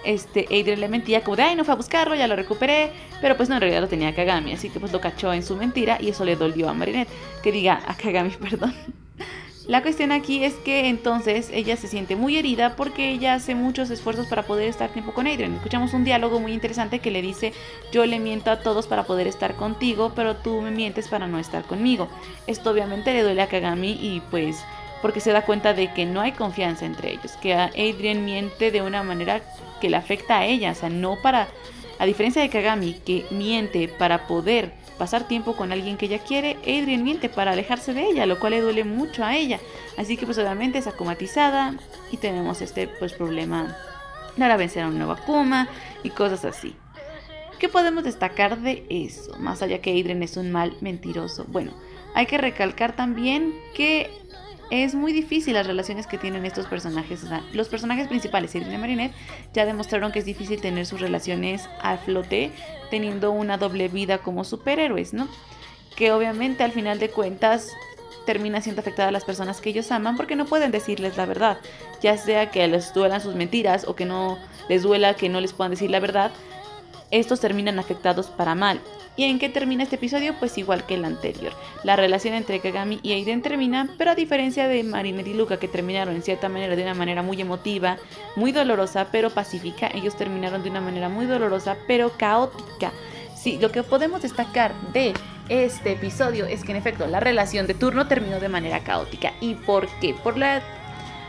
este, 0.03 0.45
Adrian 0.45 0.79
le 0.79 0.87
mentía 0.87 1.23
como 1.23 1.35
de, 1.35 1.43
ay, 1.43 1.55
no 1.55 1.65
fue 1.65 1.73
a 1.73 1.77
buscarlo, 1.77 2.15
ya 2.15 2.27
lo 2.27 2.35
recuperé, 2.35 2.91
pero 3.21 3.35
pues 3.35 3.49
no, 3.49 3.55
en 3.55 3.61
realidad 3.61 3.81
lo 3.81 3.87
tenía 3.87 4.15
Kagami, 4.15 4.53
así 4.53 4.69
que 4.69 4.79
pues 4.79 4.91
lo 4.91 5.01
cachó 5.01 5.33
en 5.33 5.43
su 5.43 5.55
mentira 5.57 5.97
y 5.99 6.09
eso 6.09 6.25
le 6.25 6.35
dolió 6.35 6.69
a 6.69 6.73
Marinette, 6.73 7.09
que 7.43 7.51
diga 7.51 7.81
a 7.85 7.95
Kagami, 7.95 8.31
perdón. 8.41 8.73
La 9.67 9.81
cuestión 9.81 10.13
aquí 10.13 10.45
es 10.45 10.53
que 10.53 10.87
entonces 10.87 11.49
ella 11.51 11.75
se 11.75 11.89
siente 11.89 12.15
muy 12.15 12.37
herida 12.37 12.77
porque 12.77 13.11
ella 13.11 13.33
hace 13.33 13.53
muchos 13.53 13.89
esfuerzos 13.89 14.27
para 14.27 14.43
poder 14.43 14.69
estar 14.69 14.89
tiempo 14.91 15.13
con 15.13 15.27
Adrian. 15.27 15.55
Escuchamos 15.55 15.93
un 15.93 16.05
diálogo 16.05 16.39
muy 16.39 16.53
interesante 16.53 16.99
que 16.99 17.11
le 17.11 17.21
dice, 17.21 17.51
yo 17.91 18.05
le 18.05 18.17
miento 18.19 18.49
a 18.49 18.61
todos 18.61 18.87
para 18.87 19.03
poder 19.03 19.27
estar 19.27 19.55
contigo, 19.55 20.13
pero 20.15 20.37
tú 20.37 20.61
me 20.61 20.71
mientes 20.71 21.09
para 21.09 21.27
no 21.27 21.37
estar 21.37 21.65
conmigo. 21.65 22.07
Esto 22.47 22.71
obviamente 22.71 23.11
le 23.11 23.23
duele 23.23 23.41
a 23.41 23.49
Kagami 23.49 23.91
y 23.91 24.21
pues 24.31 24.63
porque 25.01 25.19
se 25.19 25.33
da 25.33 25.45
cuenta 25.45 25.73
de 25.73 25.91
que 25.91 26.05
no 26.05 26.21
hay 26.21 26.31
confianza 26.31 26.85
entre 26.85 27.11
ellos, 27.11 27.33
que 27.41 27.53
Adrian 27.53 28.23
miente 28.23 28.71
de 28.71 28.81
una 28.81 29.03
manera 29.03 29.41
que 29.81 29.89
le 29.89 29.97
afecta 29.97 30.37
a 30.37 30.45
ella, 30.45 30.71
o 30.71 30.75
sea, 30.75 30.89
no 30.89 31.17
para, 31.21 31.49
a 31.99 32.05
diferencia 32.05 32.41
de 32.41 32.49
Kagami, 32.49 32.93
que 32.93 33.25
miente 33.31 33.89
para 33.89 34.27
poder 34.27 34.71
pasar 34.97 35.27
tiempo 35.27 35.55
con 35.55 35.71
alguien 35.71 35.97
que 35.97 36.07
ella 36.07 36.19
quiere, 36.19 36.57
Adrian 36.61 37.03
miente 37.03 37.29
para 37.29 37.51
alejarse 37.51 37.93
de 37.93 38.05
ella, 38.05 38.25
lo 38.25 38.39
cual 38.39 38.51
le 38.51 38.61
duele 38.61 38.83
mucho 38.83 39.23
a 39.23 39.35
ella. 39.35 39.59
Así 39.97 40.17
que 40.17 40.25
pues 40.25 40.37
obviamente 40.37 40.79
es 40.79 40.87
acomatizada 40.87 41.75
y 42.11 42.17
tenemos 42.17 42.61
este 42.61 42.87
pues 42.87 43.13
problema 43.13 43.77
para 44.37 44.57
vencer 44.57 44.83
a 44.83 44.87
un 44.87 44.97
nuevo 44.97 45.13
Akuma 45.13 45.67
y 46.03 46.09
cosas 46.09 46.45
así. 46.45 46.75
¿Qué 47.59 47.69
podemos 47.69 48.03
destacar 48.03 48.59
de 48.59 48.85
eso? 48.89 49.35
Más 49.39 49.61
allá 49.61 49.81
que 49.81 49.91
Adrian 49.91 50.21
es 50.21 50.37
un 50.37 50.51
mal 50.51 50.77
mentiroso. 50.81 51.45
Bueno, 51.47 51.71
hay 52.13 52.27
que 52.27 52.37
recalcar 52.37 52.95
también 52.95 53.53
que 53.73 54.11
es 54.69 54.95
muy 54.95 55.13
difícil 55.13 55.53
las 55.53 55.67
relaciones 55.67 56.07
que 56.07 56.17
tienen 56.17 56.45
estos 56.45 56.65
personajes. 56.65 57.23
O 57.23 57.27
sea, 57.27 57.43
los 57.53 57.69
personajes 57.69 58.07
principales, 58.07 58.53
Irene 58.55 58.75
y 58.75 58.77
Marinette, 58.77 59.13
ya 59.53 59.65
demostraron 59.65 60.11
que 60.11 60.19
es 60.19 60.25
difícil 60.25 60.59
tener 60.59 60.85
sus 60.85 60.99
relaciones 60.99 61.69
a 61.81 61.97
flote 61.97 62.51
teniendo 62.89 63.31
una 63.31 63.57
doble 63.57 63.87
vida 63.87 64.19
como 64.19 64.43
superhéroes, 64.43 65.13
¿no? 65.13 65.27
Que 65.95 66.11
obviamente 66.11 66.63
al 66.63 66.71
final 66.71 66.99
de 66.99 67.09
cuentas 67.09 67.71
termina 68.25 68.61
siendo 68.61 68.81
afectada 68.81 69.07
a 69.07 69.11
las 69.11 69.23
personas 69.23 69.61
que 69.61 69.69
ellos 69.69 69.89
aman 69.91 70.17
porque 70.17 70.35
no 70.35 70.45
pueden 70.45 70.71
decirles 70.71 71.15
la 71.15 71.25
verdad. 71.25 71.57
Ya 72.01 72.17
sea 72.17 72.51
que 72.51 72.67
les 72.67 72.93
duelan 72.93 73.21
sus 73.21 73.35
mentiras 73.35 73.85
o 73.87 73.95
que 73.95 74.05
no 74.05 74.37
les 74.67 74.83
duela 74.83 75.13
que 75.13 75.29
no 75.29 75.39
les 75.39 75.53
puedan 75.53 75.71
decir 75.71 75.89
la 75.89 76.01
verdad, 76.01 76.31
estos 77.09 77.39
terminan 77.39 77.79
afectados 77.79 78.27
para 78.27 78.53
mal. 78.53 78.81
¿Y 79.17 79.23
en 79.23 79.39
qué 79.39 79.49
termina 79.49 79.81
este 79.81 79.95
episodio? 79.95 80.35
Pues 80.37 80.59
igual 80.59 80.85
que 80.85 80.93
el 80.93 81.03
anterior. 81.03 81.51
La 81.83 81.95
relación 81.95 82.35
entre 82.35 82.59
Kagami 82.59 82.99
y 83.01 83.13
Aiden 83.13 83.41
termina, 83.41 83.89
pero 83.97 84.11
a 84.11 84.15
diferencia 84.15 84.67
de 84.67 84.83
Marinette 84.83 85.29
y 85.29 85.33
Luca 85.33 85.57
que 85.57 85.67
terminaron 85.67 86.15
en 86.15 86.21
cierta 86.21 86.49
manera 86.49 86.75
de 86.75 86.83
una 86.83 86.93
manera 86.93 87.23
muy 87.23 87.41
emotiva, 87.41 87.97
muy 88.35 88.51
dolorosa, 88.51 89.07
pero 89.11 89.31
pacífica, 89.31 89.89
ellos 89.91 90.15
terminaron 90.15 90.61
de 90.61 90.69
una 90.69 90.81
manera 90.81 91.09
muy 91.09 91.25
dolorosa, 91.25 91.77
pero 91.87 92.11
caótica. 92.15 92.93
Sí, 93.35 93.57
lo 93.59 93.71
que 93.71 93.81
podemos 93.81 94.21
destacar 94.21 94.75
de 94.93 95.15
este 95.49 95.93
episodio 95.93 96.45
es 96.45 96.63
que 96.63 96.73
en 96.73 96.77
efecto 96.77 97.07
la 97.07 97.19
relación 97.19 97.65
de 97.65 97.73
turno 97.73 98.07
terminó 98.07 98.39
de 98.39 98.49
manera 98.49 98.83
caótica. 98.83 99.33
¿Y 99.41 99.55
por 99.55 99.87
qué? 99.99 100.13
Por 100.13 100.37
la 100.37 100.61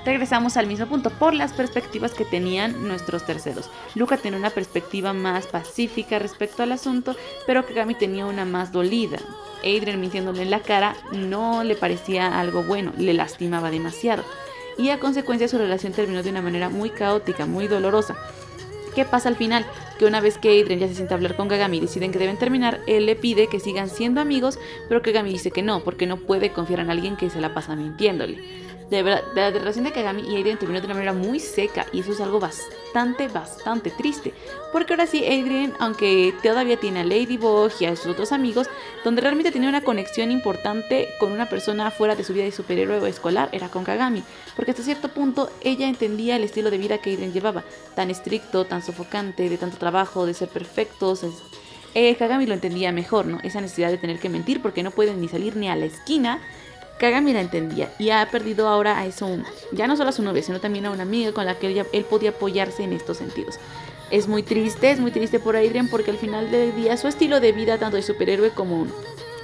regresamos 0.09 0.57
al 0.57 0.67
mismo 0.67 0.87
punto 0.87 1.11
por 1.11 1.35
las 1.35 1.53
perspectivas 1.53 2.15
que 2.15 2.25
tenían 2.25 2.89
nuestros 2.89 3.27
terceros. 3.27 3.69
Luca 3.95 4.17
tenía 4.17 4.39
una 4.39 4.49
perspectiva 4.49 5.13
más 5.13 5.47
pacífica 5.47 6.19
respecto 6.19 6.63
al 6.63 6.73
asunto, 6.73 7.15
pero 7.47 7.67
Kagami 7.67 7.95
tenía 7.95 8.25
una 8.25 8.47
más 8.47 8.73
dolida. 8.73 9.19
Adrian 9.59 10.01
mintiéndole 10.01 10.43
en 10.43 10.51
la 10.51 10.61
cara 10.61 10.97
no 11.13 11.63
le 11.63 11.77
parecía 11.77 12.41
algo 12.41 12.63
bueno, 12.63 12.95
le 12.97 13.13
lastimaba 13.13 13.71
demasiado. 13.71 14.25
Y 14.79 14.89
a 14.89 14.99
consecuencia 14.99 15.47
su 15.47 15.59
relación 15.59 15.93
terminó 15.93 16.23
de 16.23 16.31
una 16.31 16.41
manera 16.41 16.71
muy 16.71 16.89
caótica, 16.89 17.45
muy 17.45 17.69
dolorosa 17.69 18.17
¿Qué 18.95 19.05
pasa 19.05 19.29
al 19.29 19.37
final? 19.37 19.65
Que 19.99 20.07
una 20.07 20.21
vez 20.21 20.39
que 20.39 20.49
Adrian 20.49 20.81
ya 20.81 20.89
se 20.89 20.95
siente 20.95 21.15
a 21.15 21.17
hablar 21.17 21.37
con 21.37 21.49
Kagami 21.49 21.77
y 21.77 21.81
deciden 21.81 22.11
que 22.11 22.19
deben 22.19 22.37
terminar, 22.37 22.81
él 22.89 23.07
le 23.07 23.15
pide 23.15 23.47
que 23.47 23.61
sigan 23.61 23.91
siendo 23.91 24.21
amigos, 24.21 24.59
pero 24.89 25.03
Kagami 25.03 25.31
dice 25.31 25.53
que 25.53 25.63
no, 25.63 25.85
porque 25.85 26.07
no 26.07 26.17
puede 26.17 26.51
confiar 26.51 26.81
en 26.81 26.91
alguien 26.91 27.17
que 27.17 27.31
se 27.31 27.41
la 27.41 27.55
pasa 27.55 27.77
mintiéndole 27.77 28.68
de 28.91 29.03
verdad, 29.03 29.23
la 29.35 29.51
relación 29.51 29.85
de 29.85 29.93
Kagami 29.93 30.23
y 30.23 30.39
Adrian 30.39 30.59
terminó 30.59 30.81
de 30.81 30.87
una 30.87 30.95
manera 30.95 31.13
muy 31.13 31.41
seca 31.41 31.87
y 31.93 32.01
eso 32.01 32.13
es 32.13 32.21
algo 32.21 32.41
bastante, 32.41 33.29
bastante 33.29 33.91
triste. 33.91 34.33
Porque 34.73 34.95
ahora 34.95 35.07
sí, 35.07 35.25
Adrian, 35.27 35.75
aunque 35.79 36.35
todavía 36.43 36.79
tiene 36.79 37.01
a 37.01 37.05
Ladybug 37.05 37.71
y 37.81 37.85
a 37.85 37.97
sus 37.97 38.07
otros 38.07 38.33
amigos, 38.33 38.69
donde 39.05 39.21
realmente 39.21 39.53
tenía 39.53 39.69
una 39.69 39.83
conexión 39.83 40.31
importante 40.31 41.09
con 41.21 41.33
una 41.33 41.51
persona 41.51 41.91
fuera 41.91 42.17
de 42.17 42.25
su 42.25 42.33
vida 42.33 42.45
de 42.45 42.53
superhéroe 42.53 43.07
escolar, 43.09 43.51
era 43.53 43.69
con 43.69 43.85
Kagami. 43.85 44.23
Porque 44.57 44.71
hasta 44.71 44.83
cierto 44.83 45.09
punto 45.09 45.51
ella 45.63 45.87
entendía 45.87 46.37
el 46.37 46.45
estilo 46.45 46.71
de 46.71 46.79
vida 46.79 46.97
que 46.97 47.13
Adrian 47.13 47.33
llevaba, 47.33 47.65
tan 47.95 48.11
estricto, 48.11 48.65
tan 48.65 48.83
sofocante, 48.83 49.51
de 49.51 49.59
tanto 49.59 49.77
trabajo, 49.77 50.25
de 50.25 50.33
ser 50.33 50.49
perfectos. 50.49 51.27
Eh, 51.95 52.17
Kagami 52.17 52.47
lo 52.47 52.55
entendía 52.55 52.91
mejor, 52.93 53.27
¿no? 53.27 53.39
Esa 53.43 53.61
necesidad 53.61 53.91
de 53.91 53.99
tener 53.99 54.19
que 54.19 54.31
mentir 54.31 54.63
porque 54.63 54.83
no 54.83 54.93
pueden 54.93 55.21
ni 55.21 55.29
salir 55.29 55.57
ni 55.57 55.69
a 55.69 55.77
la 55.77 55.85
esquina 55.85 56.41
Kagami 56.99 57.33
la 57.33 57.41
entendía 57.41 57.93
y 57.99 58.11
ha 58.11 58.29
perdido 58.31 58.69
ahora 58.69 58.99
a 58.99 59.07
eso, 59.07 59.29
ya 59.73 59.87
no 59.87 59.97
solo 59.97 60.11
a 60.11 60.13
su 60.13 60.23
novia, 60.23 60.43
sino 60.43 60.61
también 60.61 60.87
a 60.87 60.91
una 60.91 61.05
amiga 61.05 61.33
con 61.33 61.47
la 61.47 61.59
que 61.59 61.85
él, 61.93 62.05
podía 62.05 62.31
apoyarse 62.31 62.83
en 62.83 62.93
estos 62.93 63.19
sentidos. 63.19 63.59
Es 64.11 64.27
muy 64.27 64.43
triste, 64.43 64.91
es 64.91 65.01
muy 65.01 65.11
triste 65.11 65.39
por 65.39 65.57
Adrian 65.57 65.89
porque 65.89 66.11
al 66.11 66.19
final 66.19 66.51
del 66.51 66.75
día 66.75 66.97
su 66.97 67.09
estilo 67.09 67.41
de 67.41 67.53
vida, 67.53 67.79
tanto 67.79 67.97
de 67.97 68.03
superhéroe 68.03 68.51
como, 68.51 68.87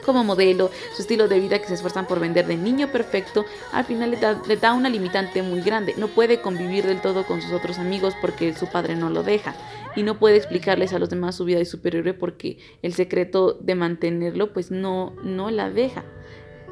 como 0.05 0.25
modelo, 0.25 0.71
su 0.97 1.03
estilo 1.03 1.29
de 1.29 1.39
vida 1.39 1.59
que 1.59 1.69
se 1.69 1.75
esfuerzan 1.75 2.07
por 2.07 2.19
vender 2.19 2.47
de 2.47 2.57
niño 2.57 2.89
perfecto, 2.89 3.45
al 3.73 3.85
final 3.85 4.11
le 4.11 4.17
da, 4.17 4.41
le 4.49 4.57
da 4.57 4.73
una 4.73 4.89
limitante 4.89 5.43
muy 5.43 5.61
grande. 5.61 5.95
No 5.99 6.09
puede 6.09 6.41
convivir 6.41 6.87
del 6.87 7.03
todo 7.03 7.25
con 7.25 7.43
sus 7.43 7.53
otros 7.53 7.79
amigos 7.79 8.15
porque 8.21 8.55
su 8.55 8.67
padre 8.67 8.97
no 8.97 9.11
lo 9.11 9.23
deja 9.23 9.55
y 9.95 10.03
no 10.03 10.19
puede 10.19 10.37
explicarles 10.37 10.93
a 10.93 10.99
los 10.99 11.11
demás 11.11 11.37
su 11.37 11.45
vida 11.45 11.59
de 11.59 11.67
superhéroe 11.67 12.15
porque 12.15 12.59
el 12.83 12.95
secreto 12.95 13.53
de 13.53 13.75
mantenerlo 13.75 14.53
pues 14.53 14.71
no, 14.71 15.15
no 15.23 15.51
la 15.51 15.71
deja 15.71 16.05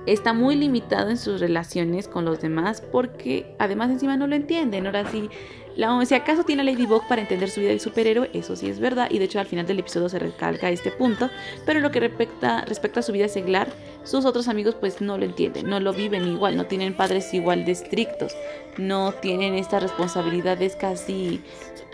está 0.06 0.32
muy 0.32 0.56
limitado 0.56 1.11
en 1.11 1.16
sus 1.16 1.40
relaciones 1.40 2.09
con 2.09 2.25
los 2.25 2.40
demás 2.40 2.80
porque 2.80 3.54
además 3.59 3.90
encima 3.90 4.16
no 4.16 4.26
lo 4.26 4.35
entienden. 4.35 4.87
Ahora 4.87 5.11
sí, 5.11 5.28
la, 5.76 6.04
si 6.04 6.14
acaso 6.14 6.44
tiene 6.44 6.62
a 6.62 6.64
Ladybug 6.64 7.06
para 7.09 7.23
entender 7.23 7.49
su 7.50 7.61
vida 7.61 7.71
de 7.71 7.78
superhéroe, 7.78 8.30
eso 8.32 8.56
sí 8.56 8.68
es 8.68 8.78
verdad. 8.80 9.09
Y 9.11 9.18
de 9.18 9.25
hecho 9.26 9.40
al 9.40 9.47
final 9.47 9.66
del 9.66 9.78
episodio 9.78 10.09
se 10.09 10.18
recalca 10.18 10.71
este 10.71 10.90
punto, 10.90 11.30
pero 11.64 11.80
lo 11.80 11.90
que 11.90 12.00
respecta, 12.00 12.64
respecta 12.64 13.00
a 13.00 13.02
su 13.02 13.12
vida 13.12 13.28
seglar, 13.28 13.68
sus 14.04 14.25
otros 14.25 14.49
amigos 14.49 14.75
pues 14.75 15.00
no 15.00 15.16
lo 15.18 15.25
entienden, 15.25 15.68
no 15.68 15.80
lo 15.80 15.92
viven 15.92 16.26
igual, 16.26 16.56
no 16.56 16.66
tienen 16.66 16.94
padres 16.94 17.32
igual 17.32 17.64
de 17.64 17.73
estrictos, 17.73 18.32
no 18.76 19.12
tienen 19.12 19.54
estas 19.54 19.82
responsabilidades 19.82 20.76
casi 20.76 21.40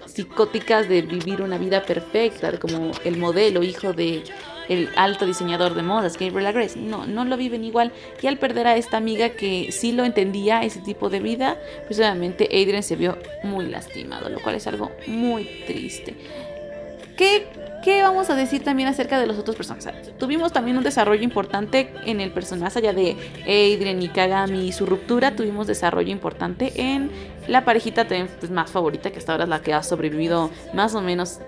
psicóticas 0.06 0.88
de 0.88 1.02
vivir 1.02 1.42
una 1.42 1.58
vida 1.58 1.84
perfecta, 1.84 2.58
como 2.58 2.90
el 3.04 3.18
modelo 3.18 3.62
hijo 3.62 3.92
de 3.92 4.24
el 4.68 4.90
alto 4.96 5.26
diseñador 5.26 5.74
de 5.74 5.82
modas, 5.82 6.18
Gabriel 6.18 6.46
Agreste. 6.46 6.78
No, 6.78 7.06
no 7.06 7.24
lo 7.24 7.36
viven 7.36 7.64
igual. 7.64 7.92
Y 8.22 8.26
al 8.26 8.38
perder 8.38 8.66
a 8.66 8.76
esta 8.76 8.96
amiga 8.96 9.30
que 9.30 9.72
sí 9.72 9.92
lo 9.92 10.04
entendía, 10.04 10.62
ese 10.62 10.80
tipo 10.80 11.10
de 11.10 11.20
vida, 11.20 11.56
pues 11.86 11.98
obviamente 11.98 12.44
Adrian 12.46 12.82
se 12.82 12.96
vio 12.96 13.18
muy 13.42 13.66
lastimado, 13.66 14.28
lo 14.28 14.40
cual 14.40 14.56
es 14.56 14.66
algo 14.66 14.90
muy 15.06 15.44
triste. 15.66 16.14
¿Qué, 17.16 17.46
¿Qué, 17.82 18.02
vamos 18.02 18.30
a 18.30 18.36
decir 18.36 18.62
también 18.62 18.88
acerca 18.88 19.18
de 19.18 19.26
los 19.26 19.38
otros 19.38 19.56
personajes? 19.56 20.16
tuvimos 20.18 20.52
también 20.52 20.76
un 20.76 20.84
desarrollo 20.84 21.22
importante 21.22 21.92
en 22.04 22.20
el 22.20 22.30
personaje, 22.30 22.78
allá 22.78 22.92
de 22.92 23.16
Adrian 23.42 24.00
y 24.02 24.08
Kagami 24.08 24.68
y 24.68 24.72
su 24.72 24.86
ruptura, 24.86 25.34
tuvimos 25.34 25.66
desarrollo 25.66 26.12
importante 26.12 26.72
en 26.76 27.10
la 27.48 27.64
parejita 27.64 28.06
pues, 28.06 28.50
más 28.50 28.70
favorita, 28.70 29.10
que 29.10 29.18
hasta 29.18 29.32
ahora 29.32 29.44
es 29.44 29.50
la 29.50 29.62
que 29.62 29.74
ha 29.74 29.82
sobrevivido 29.82 30.50
más 30.74 30.94
o 30.94 31.00
menos 31.00 31.40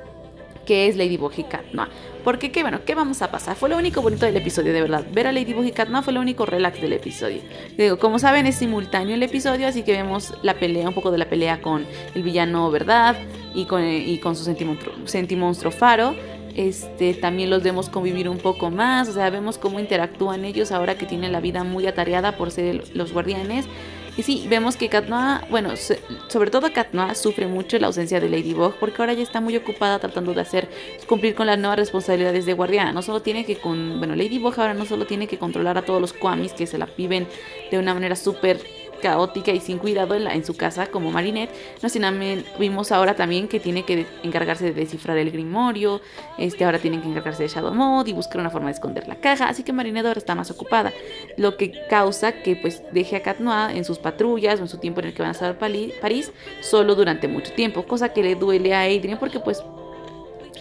que 0.66 0.88
es 0.88 0.96
Ladybug 0.96 1.32
y 1.36 1.44
Cat 1.44 1.64
Noir. 1.72 1.88
Porque, 2.24 2.52
¿qué, 2.52 2.62
bueno, 2.62 2.80
¿qué 2.84 2.94
vamos 2.94 3.22
a 3.22 3.30
pasar? 3.30 3.56
Fue 3.56 3.68
lo 3.68 3.76
único 3.76 4.02
bonito 4.02 4.26
del 4.26 4.36
episodio, 4.36 4.72
de 4.72 4.82
verdad. 4.82 5.04
Ver 5.12 5.26
a 5.26 5.32
Ladybug 5.32 5.64
y 5.64 5.72
Cat 5.72 5.88
Noir 5.88 6.04
fue 6.04 6.12
lo 6.12 6.20
único 6.20 6.46
relax 6.46 6.80
del 6.80 6.92
episodio. 6.92 7.40
Digo, 7.76 7.98
como 7.98 8.18
saben, 8.18 8.46
es 8.46 8.56
simultáneo 8.56 9.14
el 9.14 9.22
episodio, 9.22 9.66
así 9.66 9.82
que 9.82 9.92
vemos 9.92 10.34
la 10.42 10.54
pelea, 10.54 10.88
un 10.88 10.94
poco 10.94 11.10
de 11.10 11.18
la 11.18 11.28
pelea 11.28 11.60
con 11.60 11.86
el 12.14 12.22
villano, 12.22 12.70
¿verdad? 12.70 13.16
Y 13.54 13.64
con, 13.64 13.82
y 13.84 14.18
con 14.18 14.36
su 14.36 14.44
sentimonstro 14.44 15.70
Faro. 15.70 16.14
Este, 16.56 17.14
también 17.14 17.48
los 17.48 17.62
vemos 17.62 17.88
convivir 17.88 18.28
un 18.28 18.38
poco 18.38 18.70
más, 18.70 19.08
o 19.08 19.12
sea, 19.12 19.30
vemos 19.30 19.56
cómo 19.56 19.78
interactúan 19.78 20.44
ellos 20.44 20.72
ahora 20.72 20.96
que 20.96 21.06
tienen 21.06 21.32
la 21.32 21.40
vida 21.40 21.64
muy 21.64 21.86
atareada 21.86 22.36
por 22.36 22.50
ser 22.50 22.84
los 22.94 23.12
guardianes. 23.12 23.66
Y 24.16 24.22
sí, 24.22 24.46
vemos 24.48 24.76
que 24.76 24.88
Katnoa, 24.88 25.46
bueno, 25.50 25.70
sobre 26.28 26.50
todo 26.50 26.72
Katnoa 26.72 27.14
sufre 27.14 27.46
mucho 27.46 27.78
la 27.78 27.86
ausencia 27.86 28.20
de 28.20 28.28
Ladybug 28.28 28.74
porque 28.78 29.00
ahora 29.00 29.14
ya 29.14 29.22
está 29.22 29.40
muy 29.40 29.56
ocupada 29.56 29.98
tratando 29.98 30.34
de 30.34 30.40
hacer 30.40 30.68
cumplir 31.06 31.34
con 31.34 31.46
las 31.46 31.58
nuevas 31.58 31.78
responsabilidades 31.78 32.44
de 32.44 32.52
guardiana. 32.52 32.92
No 32.92 33.02
solo 33.02 33.22
tiene 33.22 33.44
que 33.44 33.56
con, 33.56 33.98
bueno, 33.98 34.14
Ladybug 34.16 34.58
ahora 34.58 34.74
no 34.74 34.84
solo 34.84 35.06
tiene 35.06 35.26
que 35.26 35.38
controlar 35.38 35.78
a 35.78 35.82
todos 35.82 36.00
los 36.00 36.12
Kwamis 36.12 36.52
que 36.52 36.66
se 36.66 36.76
la 36.76 36.86
viven 36.96 37.28
de 37.70 37.78
una 37.78 37.94
manera 37.94 38.16
súper 38.16 38.60
caótica 39.00 39.52
y 39.52 39.60
sin 39.60 39.78
cuidado 39.78 40.14
en, 40.14 40.44
su 40.44 40.56
casa 40.56 40.86
como 40.86 41.10
Marinette. 41.10 41.50
No, 41.82 41.88
vimos 42.58 42.92
ahora 42.92 43.14
también 43.14 43.48
que 43.48 43.60
tiene 43.60 43.84
que 43.84 44.06
encargarse 44.22 44.66
de 44.66 44.72
descifrar 44.72 45.18
el 45.18 45.30
grimorio, 45.30 46.00
este, 46.38 46.64
ahora 46.64 46.78
tienen 46.78 47.02
que 47.02 47.08
encargarse 47.08 47.42
de 47.42 47.48
Shadow 47.48 47.74
Mode 47.74 48.10
y 48.10 48.12
buscar 48.12 48.40
una 48.40 48.50
forma 48.50 48.68
de 48.68 48.74
esconder 48.74 49.08
la 49.08 49.16
caja, 49.16 49.48
así 49.48 49.62
que 49.62 49.72
Marinette 49.72 50.06
ahora 50.06 50.18
está 50.18 50.34
más 50.34 50.50
ocupada, 50.50 50.92
lo 51.36 51.56
que 51.56 51.72
causa 51.88 52.32
que 52.42 52.56
pues 52.56 52.82
deje 52.92 53.16
a 53.16 53.22
Cat 53.22 53.38
Noir 53.38 53.76
en 53.76 53.84
sus 53.84 53.98
patrullas 53.98 54.60
o 54.60 54.62
en 54.62 54.68
su 54.68 54.78
tiempo 54.78 55.00
en 55.00 55.08
el 55.08 55.14
que 55.14 55.22
van 55.22 55.30
a 55.30 55.32
estar 55.32 55.58
París 55.58 56.32
solo 56.60 56.94
durante 56.94 57.28
mucho 57.28 57.52
tiempo, 57.52 57.84
cosa 57.84 58.12
que 58.12 58.22
le 58.22 58.34
duele 58.34 58.74
a 58.74 58.82
Adrian 58.82 59.18
porque 59.18 59.40
pues 59.40 59.62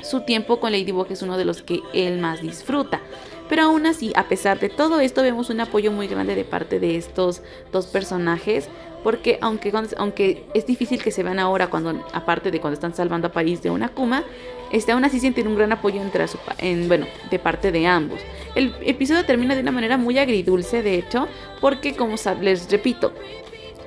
su 0.02 0.22
tiempo 0.22 0.60
con 0.60 0.72
Ladybug 0.72 1.08
es 1.12 1.22
uno 1.22 1.38
de 1.38 1.46
los 1.46 1.62
que 1.62 1.82
él 1.94 2.20
más 2.20 2.42
disfruta. 2.42 3.02
Pero 3.50 3.64
aún 3.64 3.86
así, 3.88 4.14
a 4.16 4.28
pesar 4.28 4.60
de 4.60 4.70
todo 4.70 5.00
esto, 5.00 5.24
vemos 5.24 5.50
un 5.50 5.60
apoyo 5.60 5.92
muy 5.92 6.08
grande 6.08 6.36
de 6.36 6.46
parte 6.46 6.80
de 6.80 6.96
estos 6.96 7.42
dos 7.72 7.88
personajes. 7.88 8.70
Porque 9.04 9.38
aunque, 9.42 9.72
aunque 9.98 10.46
es 10.54 10.66
difícil 10.66 11.02
que 11.02 11.12
se 11.12 11.24
vean 11.24 11.40
ahora, 11.40 11.70
cuando 11.70 12.06
aparte 12.12 12.52
de 12.52 12.60
cuando 12.60 12.74
están 12.74 12.94
salvando 12.94 13.28
a 13.28 13.32
París 13.32 13.62
de 13.64 13.72
una 13.72 13.90
Kuma, 13.90 14.26
este, 14.72 14.92
aún 14.92 15.06
así 15.06 15.20
sienten 15.20 15.48
un 15.48 15.56
gran 15.56 15.72
apoyo 15.72 16.02
entre 16.02 16.28
su, 16.28 16.38
en, 16.58 16.88
bueno, 16.88 17.08
de 17.32 17.40
parte 17.40 17.72
de 17.72 17.88
ambos. 17.88 18.20
El 18.56 18.76
episodio 18.82 19.26
termina 19.26 19.56
de 19.56 19.62
una 19.62 19.72
manera 19.72 19.98
muy 19.98 20.18
agridulce, 20.20 20.84
de 20.84 20.96
hecho, 20.96 21.28
porque 21.62 21.96
como 21.96 22.16
les 22.42 22.70
repito, 22.70 23.14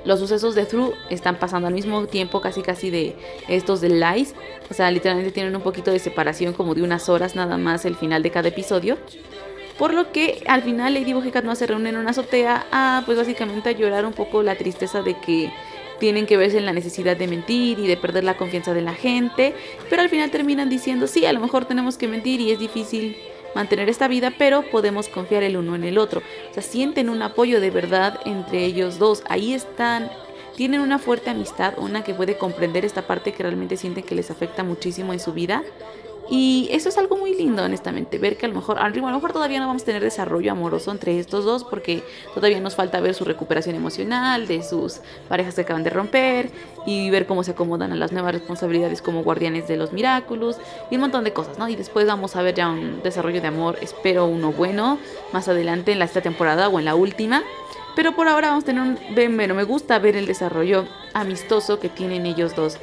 los 0.05 0.19
sucesos 0.19 0.55
de 0.55 0.67
Thru 0.67 0.95
están 1.11 1.37
pasando 1.37 1.69
al 1.69 1.75
mismo 1.75 2.07
tiempo 2.07 2.41
casi 2.41 2.63
casi 2.63 2.91
de 2.91 3.15
estos 3.49 3.81
de 3.81 3.91
Lies. 3.91 4.35
O 4.71 4.75
sea, 4.75 4.91
literalmente 4.91 5.31
tienen 5.31 5.55
un 5.55 5.63
poquito 5.63 5.91
de 5.91 5.99
separación 5.99 6.55
como 6.55 6.75
de 6.75 6.83
unas 6.83 7.09
horas 7.09 7.37
nada 7.37 7.57
más 7.57 7.85
el 7.85 7.95
final 7.95 8.23
de 8.23 8.31
cada 8.31 8.49
episodio. 8.49 8.99
Por 9.79 9.95
lo 9.95 10.13
que 10.13 10.43
al 10.47 10.63
final 10.63 10.95
Ladybug 10.95 11.27
y 11.27 11.31
Cat 11.31 11.45
se 11.55 11.67
reúnen 11.67 11.95
en 11.95 12.01
una 12.01 12.11
azotea 12.11 12.67
a 12.71 13.03
pues 13.05 13.19
básicamente 13.19 13.71
a 13.71 13.73
llorar 13.73 14.07
un 14.07 14.13
poco 14.13 14.43
la 14.43 14.55
tristeza 14.55 15.03
de 15.03 15.15
que 15.19 15.53
tienen 15.99 16.27
que 16.27 16.37
verse 16.37 16.59
en 16.59 16.67
la 16.67 16.73
necesidad 16.73 17.17
de 17.17 17.29
mentir 17.29 17.79
y 17.79 17.87
de 17.87 17.97
perder 17.97 18.25
la 18.25 18.37
confianza 18.37 18.75
de 18.75 18.83
la 18.83 18.93
gente, 18.93 19.55
pero 19.89 20.03
al 20.03 20.09
final 20.09 20.33
terminan 20.33 20.69
diciendo, 20.69 21.07
sí, 21.07 21.27
a 21.27 21.33
lo 21.33 21.39
mejor 21.39 21.65
tenemos 21.65 21.97
que 21.97 22.09
mentir 22.09 22.41
y 22.41 22.51
es 22.51 22.59
difícil 22.59 23.17
mantener 23.55 23.89
esta 23.89 24.09
vida, 24.09 24.33
pero 24.37 24.63
podemos 24.63 25.09
confiar 25.09 25.45
el 25.45 25.57
uno 25.57 25.77
en 25.77 25.85
el 25.85 25.99
otro. 25.99 26.21
O 26.51 26.55
sea, 26.55 26.63
sienten 26.63 27.09
un 27.09 27.23
apoyo 27.23 27.61
de 27.61 27.71
verdad 27.71 28.19
entre 28.25 28.65
ellos 28.65 28.99
dos. 28.99 29.23
Ahí 29.29 29.55
están, 29.55 30.11
tienen 30.57 30.81
una 30.81 30.99
fuerte 30.99 31.31
amistad, 31.31 31.75
una 31.79 32.03
que 32.03 32.15
puede 32.15 32.37
comprender 32.37 32.85
esta 32.85 33.07
parte 33.07 33.33
que 33.33 33.45
realmente 33.45 33.77
sienten 33.77 34.03
que 34.03 34.17
les 34.17 34.31
afecta 34.31 34.65
muchísimo 34.65 35.13
en 35.13 35.21
su 35.21 35.33
vida 35.33 35.63
y 36.31 36.69
eso 36.71 36.89
es 36.89 36.97
algo 36.99 37.17
muy 37.17 37.35
lindo, 37.35 37.63
honestamente, 37.63 38.19
ver 38.19 38.37
que 38.37 38.47
a 38.47 38.49
lo 38.49 38.55
mejor, 38.55 38.79
a 38.79 38.89
lo 38.89 39.03
mejor 39.03 39.33
todavía 39.33 39.61
no 39.61 39.67
vamos 39.67 39.83
a 39.83 39.87
tener 39.87 40.03
desarrollo 40.03 40.53
amoroso 40.53 40.91
entre 40.91 41.19
estos 41.19 41.45
dos 41.45 41.65
porque 41.65 42.03
todavía 42.35 42.61
nos 42.61 42.77
falta 42.77 43.01
ver 43.01 43.15
su 43.15 43.25
recuperación 43.25 43.75
emocional 43.75 44.47
de 44.47 44.63
sus 44.63 45.01
parejas 45.29 45.55
que 45.55 45.63
acaban 45.63 45.83
de 45.83 45.91
romper 45.91 46.51
y 46.87 47.11
ver 47.11 47.27
cómo 47.27 47.45
se 47.45 47.51
acomodan 47.51 47.93
a 47.93 47.97
las 47.97 48.13
nuevas 48.13 48.33
responsabilidades 48.33 49.03
como 49.03 49.23
guardianes 49.23 49.69
de 49.69 49.77
los 49.77 49.93
Miraculous 49.93 50.57
y 50.91 50.95
un 50.95 51.03
montón 51.03 51.25
de 51.25 51.33
cosas, 51.33 51.59
¿no? 51.59 51.69
Y 51.69 51.77
después 51.77 52.07
vamos 52.07 52.37
a 52.37 52.43
ver 52.43 52.55
ya 52.55 52.69
un 52.69 53.03
desarrollo 53.03 53.41
de 53.41 53.49
amor, 53.49 53.79
espero 53.81 54.27
uno 54.27 54.53
bueno, 54.53 54.99
más 55.33 55.49
adelante 55.49 55.93
en 55.93 55.99
la 55.99 56.05
esta 56.05 56.21
temporada 56.21 56.69
o 56.69 56.79
en 56.79 56.85
la 56.85 56.95
última. 56.95 57.43
Pero 57.95 58.15
por 58.17 58.29
ahora 58.29 58.49
vamos 58.49 58.65
a 58.65 58.67
tener 58.67 58.83
un... 58.83 59.37
Bueno, 59.37 59.55
me 59.55 59.65
gusta 59.65 59.99
ver 59.99 60.17
el 60.17 60.27
desarrollo 60.27 60.87
amistoso 61.13 61.79
que 61.79 61.89
tienen 61.91 62.25
ellos 62.25 62.57
dos 62.57 62.79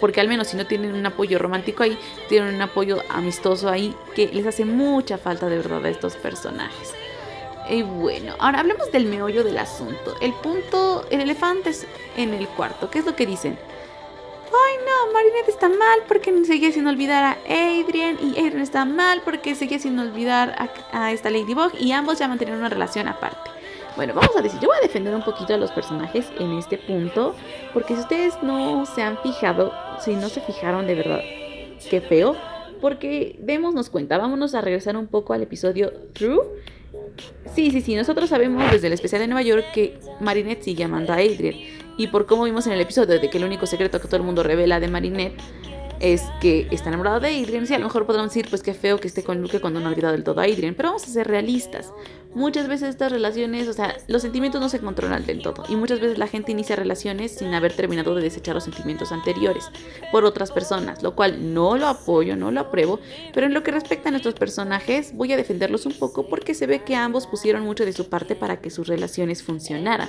porque 0.00 0.20
al 0.20 0.28
menos 0.28 0.48
si 0.48 0.56
no 0.56 0.66
tienen 0.66 0.94
un 0.94 1.06
apoyo 1.06 1.38
romántico 1.38 1.82
ahí, 1.82 1.98
tienen 2.28 2.54
un 2.54 2.62
apoyo 2.62 3.02
amistoso 3.08 3.68
ahí 3.68 3.94
que 4.14 4.28
les 4.28 4.46
hace 4.46 4.64
mucha 4.64 5.18
falta 5.18 5.48
de 5.48 5.56
verdad 5.56 5.84
a 5.84 5.88
estos 5.88 6.16
personajes. 6.16 6.94
Y 7.70 7.82
bueno, 7.82 8.34
ahora 8.38 8.60
hablemos 8.60 8.90
del 8.92 9.06
meollo 9.06 9.44
del 9.44 9.58
asunto. 9.58 10.16
El 10.20 10.32
punto, 10.32 11.04
el 11.10 11.20
elefante 11.20 11.70
es 11.70 11.86
en 12.16 12.32
el 12.32 12.48
cuarto. 12.48 12.90
¿Qué 12.90 13.00
es 13.00 13.04
lo 13.04 13.14
que 13.14 13.26
dicen? 13.26 13.58
Ay 14.46 14.76
no, 14.86 15.12
Marinette 15.12 15.48
está 15.48 15.68
mal 15.68 16.00
porque 16.08 16.32
seguía 16.46 16.72
sin 16.72 16.86
olvidar 16.86 17.22
a 17.22 17.36
Adrian 17.44 18.16
y 18.22 18.30
Adrian 18.38 18.60
está 18.60 18.86
mal 18.86 19.20
porque 19.22 19.54
seguía 19.54 19.78
sin 19.78 19.98
olvidar 19.98 20.54
a, 20.90 20.98
a 21.04 21.12
esta 21.12 21.28
Ladybug 21.28 21.72
y 21.78 21.92
ambos 21.92 22.18
ya 22.18 22.28
mantienen 22.28 22.56
una 22.56 22.70
relación 22.70 23.08
aparte. 23.08 23.50
Bueno, 23.98 24.14
vamos 24.14 24.34
a 24.36 24.42
decir, 24.42 24.60
yo 24.60 24.68
voy 24.68 24.76
a 24.78 24.80
defender 24.80 25.12
un 25.12 25.24
poquito 25.24 25.54
a 25.54 25.56
los 25.56 25.72
personajes 25.72 26.30
en 26.38 26.56
este 26.56 26.78
punto, 26.78 27.34
porque 27.74 27.94
si 27.94 28.00
ustedes 28.00 28.40
no 28.42 28.86
se 28.86 29.02
han 29.02 29.18
fijado, 29.18 29.72
si 30.00 30.14
no 30.14 30.28
se 30.28 30.40
fijaron 30.40 30.86
de 30.86 30.94
verdad, 30.94 31.20
qué 31.90 32.00
feo, 32.00 32.36
porque 32.80 33.36
démonos 33.40 33.90
cuenta, 33.90 34.18
vámonos 34.18 34.54
a 34.54 34.60
regresar 34.60 34.96
un 34.96 35.06
poco 35.06 35.32
al 35.32 35.42
episodio 35.42 35.92
True. 36.12 36.40
Sí, 37.54 37.70
sí, 37.70 37.80
sí, 37.80 37.94
nosotros 37.94 38.30
sabemos 38.30 38.70
desde 38.70 38.86
el 38.86 38.92
especial 38.92 39.20
de 39.20 39.26
Nueva 39.26 39.42
York 39.42 39.66
que 39.72 39.98
Marinette 40.20 40.62
sigue 40.62 40.84
amando 40.84 41.12
a 41.12 41.16
Adrian. 41.16 41.54
Y 41.96 42.06
por 42.06 42.26
cómo 42.26 42.44
vimos 42.44 42.66
en 42.66 42.72
el 42.74 42.80
episodio 42.80 43.18
de 43.18 43.28
que 43.28 43.38
el 43.38 43.44
único 43.44 43.66
secreto 43.66 44.00
que 44.00 44.06
todo 44.06 44.16
el 44.16 44.22
mundo 44.22 44.42
revela 44.42 44.78
de 44.78 44.88
Marinette 44.88 45.40
es 46.00 46.22
que 46.40 46.68
está 46.70 46.88
enamorado 46.88 47.20
de 47.20 47.28
Adrian. 47.28 47.66
Sí, 47.66 47.74
a 47.74 47.78
lo 47.78 47.86
mejor 47.86 48.06
podrán 48.06 48.26
decir, 48.26 48.46
pues 48.48 48.62
qué 48.62 48.74
feo 48.74 48.98
que 48.98 49.08
esté 49.08 49.22
con 49.22 49.40
Luke 49.40 49.60
cuando 49.60 49.80
no 49.80 49.86
ha 49.86 49.90
olvidado 49.90 50.12
del 50.12 50.24
todo 50.24 50.40
a 50.40 50.44
Adrian. 50.44 50.74
Pero 50.74 50.90
vamos 50.90 51.04
a 51.04 51.06
ser 51.06 51.26
realistas. 51.26 51.92
Muchas 52.34 52.68
veces 52.68 52.90
estas 52.90 53.10
relaciones, 53.10 53.68
o 53.68 53.72
sea, 53.72 53.96
los 54.06 54.22
sentimientos 54.22 54.60
no 54.60 54.68
se 54.68 54.80
controlan 54.80 55.24
del 55.26 55.42
todo. 55.42 55.64
Y 55.68 55.76
muchas 55.76 56.00
veces 56.00 56.18
la 56.18 56.26
gente 56.26 56.52
inicia 56.52 56.76
relaciones 56.76 57.32
sin 57.32 57.54
haber 57.54 57.72
terminado 57.74 58.14
de 58.14 58.22
desechar 58.22 58.54
los 58.54 58.64
sentimientos 58.64 59.12
anteriores 59.12 59.70
por 60.12 60.24
otras 60.24 60.52
personas. 60.52 61.02
Lo 61.02 61.14
cual 61.14 61.54
no 61.54 61.76
lo 61.76 61.88
apoyo, 61.88 62.36
no 62.36 62.50
lo 62.50 62.60
apruebo. 62.60 63.00
Pero 63.34 63.46
en 63.46 63.54
lo 63.54 63.62
que 63.62 63.70
respecta 63.70 64.08
a 64.08 64.12
nuestros 64.12 64.34
personajes, 64.34 65.14
voy 65.14 65.32
a 65.32 65.36
defenderlos 65.36 65.86
un 65.86 65.94
poco 65.94 66.28
porque 66.28 66.54
se 66.54 66.66
ve 66.66 66.82
que 66.84 66.94
ambos 66.94 67.26
pusieron 67.26 67.62
mucho 67.62 67.84
de 67.84 67.92
su 67.92 68.08
parte 68.08 68.36
para 68.36 68.60
que 68.60 68.70
sus 68.70 68.86
relaciones 68.86 69.42
funcionaran 69.42 70.08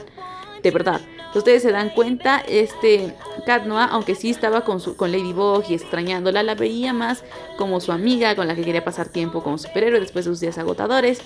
de 0.61 0.71
verdad. 0.71 1.01
Ustedes 1.35 1.61
se 1.61 1.71
dan 1.71 1.89
cuenta, 1.89 2.39
este 2.47 3.13
Cat 3.45 3.65
Noah, 3.65 3.85
aunque 3.85 4.15
sí 4.15 4.31
estaba 4.31 4.61
con, 4.61 4.79
su, 4.79 4.95
con 4.95 5.11
Ladybug 5.11 5.63
y 5.69 5.75
extrañándola, 5.75 6.41
la 6.41 6.55
veía 6.55 6.91
más 6.91 7.23
como 7.57 7.79
su 7.79 7.91
amiga 7.91 8.35
con 8.35 8.47
la 8.47 8.55
que 8.55 8.63
quería 8.63 8.83
pasar 8.83 9.09
tiempo 9.09 9.43
como 9.43 9.57
superhéroe 9.57 9.99
después 9.99 10.25
de 10.25 10.31
sus 10.31 10.39
días 10.39 10.57
agotadores 10.57 11.21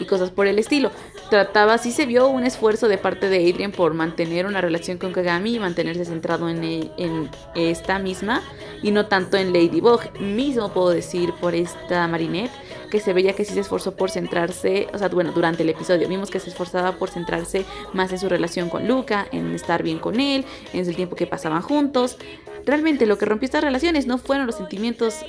y 0.00 0.06
cosas 0.06 0.30
por 0.30 0.46
el 0.46 0.58
estilo. 0.58 0.90
Trataba, 1.30 1.78
sí 1.78 1.92
se 1.92 2.04
vio 2.04 2.28
un 2.28 2.44
esfuerzo 2.44 2.88
de 2.88 2.98
parte 2.98 3.28
de 3.28 3.48
Adrian 3.48 3.72
por 3.72 3.94
mantener 3.94 4.46
una 4.46 4.60
relación 4.60 4.98
con 4.98 5.12
Kagami 5.12 5.54
y 5.54 5.60
mantenerse 5.60 6.04
centrado 6.04 6.48
en, 6.48 6.62
en 6.64 7.30
esta 7.54 7.98
misma 7.98 8.42
y 8.82 8.90
no 8.90 9.06
tanto 9.06 9.36
en 9.36 9.52
Ladybug. 9.52 10.00
Mismo 10.20 10.72
puedo 10.72 10.90
decir 10.90 11.32
por 11.40 11.54
esta 11.54 12.08
Marinette 12.08 12.50
que 12.92 13.00
se 13.00 13.14
veía 13.14 13.32
que 13.32 13.46
sí 13.46 13.54
se 13.54 13.60
esforzó 13.60 13.96
por 13.96 14.10
centrarse, 14.10 14.86
o 14.92 14.98
sea, 14.98 15.08
bueno, 15.08 15.32
durante 15.32 15.62
el 15.62 15.70
episodio 15.70 16.06
vimos 16.06 16.30
que 16.30 16.38
se 16.38 16.50
esforzaba 16.50 16.92
por 16.98 17.08
centrarse 17.08 17.64
más 17.94 18.12
en 18.12 18.18
su 18.18 18.28
relación 18.28 18.68
con 18.68 18.86
Luca, 18.86 19.26
en 19.32 19.54
estar 19.54 19.82
bien 19.82 19.98
con 19.98 20.20
él, 20.20 20.44
en 20.74 20.86
el 20.86 20.94
tiempo 20.94 21.16
que 21.16 21.26
pasaban 21.26 21.62
juntos. 21.62 22.18
Realmente 22.66 23.06
lo 23.06 23.16
que 23.16 23.24
rompió 23.24 23.46
estas 23.46 23.64
relaciones 23.64 24.06
no 24.06 24.18
fueron 24.18 24.46
los 24.46 24.56
sentimientos, 24.56 25.24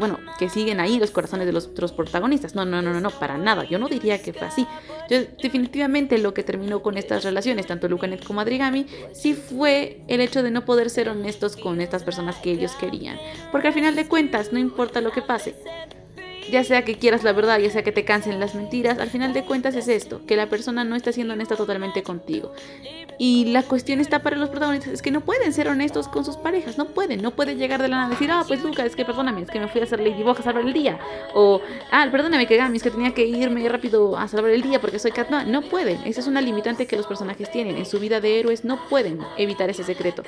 bueno, 0.00 0.18
que 0.40 0.48
siguen 0.48 0.80
ahí 0.80 0.98
los 0.98 1.12
corazones 1.12 1.46
de 1.46 1.52
los 1.52 1.68
otros 1.68 1.92
protagonistas. 1.92 2.56
No, 2.56 2.64
no, 2.64 2.82
no, 2.82 2.92
no, 2.92 3.00
no, 3.00 3.10
para 3.10 3.38
nada. 3.38 3.62
Yo 3.62 3.78
no 3.78 3.88
diría 3.88 4.20
que 4.20 4.32
fue 4.32 4.48
así. 4.48 4.66
Definitivamente 5.08 6.18
lo 6.18 6.34
que 6.34 6.42
terminó 6.42 6.82
con 6.82 6.98
estas 6.98 7.22
relaciones, 7.22 7.68
tanto 7.68 7.88
Lucanet 7.88 8.24
como 8.24 8.40
Adrigami, 8.40 8.86
sí 9.12 9.34
fue 9.34 10.02
el 10.08 10.20
hecho 10.20 10.42
de 10.42 10.50
no 10.50 10.64
poder 10.64 10.90
ser 10.90 11.08
honestos 11.08 11.56
con 11.56 11.80
estas 11.80 12.02
personas 12.02 12.36
que 12.38 12.50
ellos 12.50 12.72
querían. 12.72 13.18
Porque 13.52 13.68
al 13.68 13.74
final 13.74 13.94
de 13.94 14.08
cuentas, 14.08 14.52
no 14.52 14.58
importa 14.58 15.00
lo 15.00 15.12
que 15.12 15.22
pase, 15.22 15.54
ya 16.54 16.62
sea 16.62 16.84
que 16.84 16.94
quieras 16.98 17.24
la 17.24 17.32
verdad, 17.32 17.58
ya 17.58 17.68
sea 17.68 17.82
que 17.82 17.90
te 17.90 18.04
cansen 18.04 18.38
las 18.38 18.54
mentiras, 18.54 19.00
al 19.00 19.10
final 19.10 19.32
de 19.32 19.44
cuentas 19.44 19.74
es 19.74 19.88
esto, 19.88 20.24
que 20.24 20.36
la 20.36 20.48
persona 20.48 20.84
no 20.84 20.94
está 20.94 21.10
siendo 21.10 21.34
honesta 21.34 21.56
totalmente 21.56 22.04
contigo. 22.04 22.52
Y 23.18 23.46
la 23.46 23.64
cuestión 23.64 24.00
está 24.00 24.22
para 24.22 24.36
los 24.36 24.50
protagonistas, 24.50 24.92
es 24.92 25.02
que 25.02 25.10
no 25.10 25.20
pueden 25.20 25.52
ser 25.52 25.66
honestos 25.66 26.06
con 26.06 26.24
sus 26.24 26.36
parejas, 26.36 26.78
no 26.78 26.86
pueden, 26.86 27.22
no 27.22 27.32
pueden 27.32 27.58
llegar 27.58 27.82
de 27.82 27.88
la 27.88 27.96
nada 27.96 28.08
y 28.08 28.10
decir, 28.12 28.30
ah, 28.30 28.44
pues 28.46 28.62
Luca, 28.62 28.84
es 28.84 28.94
que 28.94 29.04
perdóname, 29.04 29.42
es 29.42 29.50
que 29.50 29.58
me 29.58 29.66
fui 29.66 29.80
a 29.80 29.84
hacer 29.84 29.98
Ladybug 29.98 30.38
a 30.38 30.42
salvar 30.42 30.64
el 30.64 30.72
día. 30.72 31.00
O, 31.34 31.60
ah, 31.90 32.06
perdóname 32.10 32.46
que 32.46 32.56
Gami, 32.56 32.76
es 32.76 32.82
que 32.84 32.90
tenía 32.92 33.12
que 33.12 33.26
irme 33.26 33.68
rápido 33.68 34.16
a 34.16 34.28
salvar 34.28 34.52
el 34.52 34.62
día 34.62 34.80
porque 34.80 35.00
soy 35.00 35.10
Cat. 35.10 35.30
No, 35.30 35.62
pueden, 35.62 35.98
esa 36.04 36.20
es 36.20 36.26
una 36.28 36.40
limitante 36.40 36.86
que 36.86 36.96
los 36.96 37.06
personajes 37.06 37.50
tienen. 37.50 37.76
En 37.76 37.86
su 37.86 37.98
vida 37.98 38.20
de 38.20 38.38
héroes 38.38 38.64
no 38.64 38.78
pueden 38.88 39.18
evitar 39.36 39.70
ese 39.70 39.82
secreto. 39.82 40.22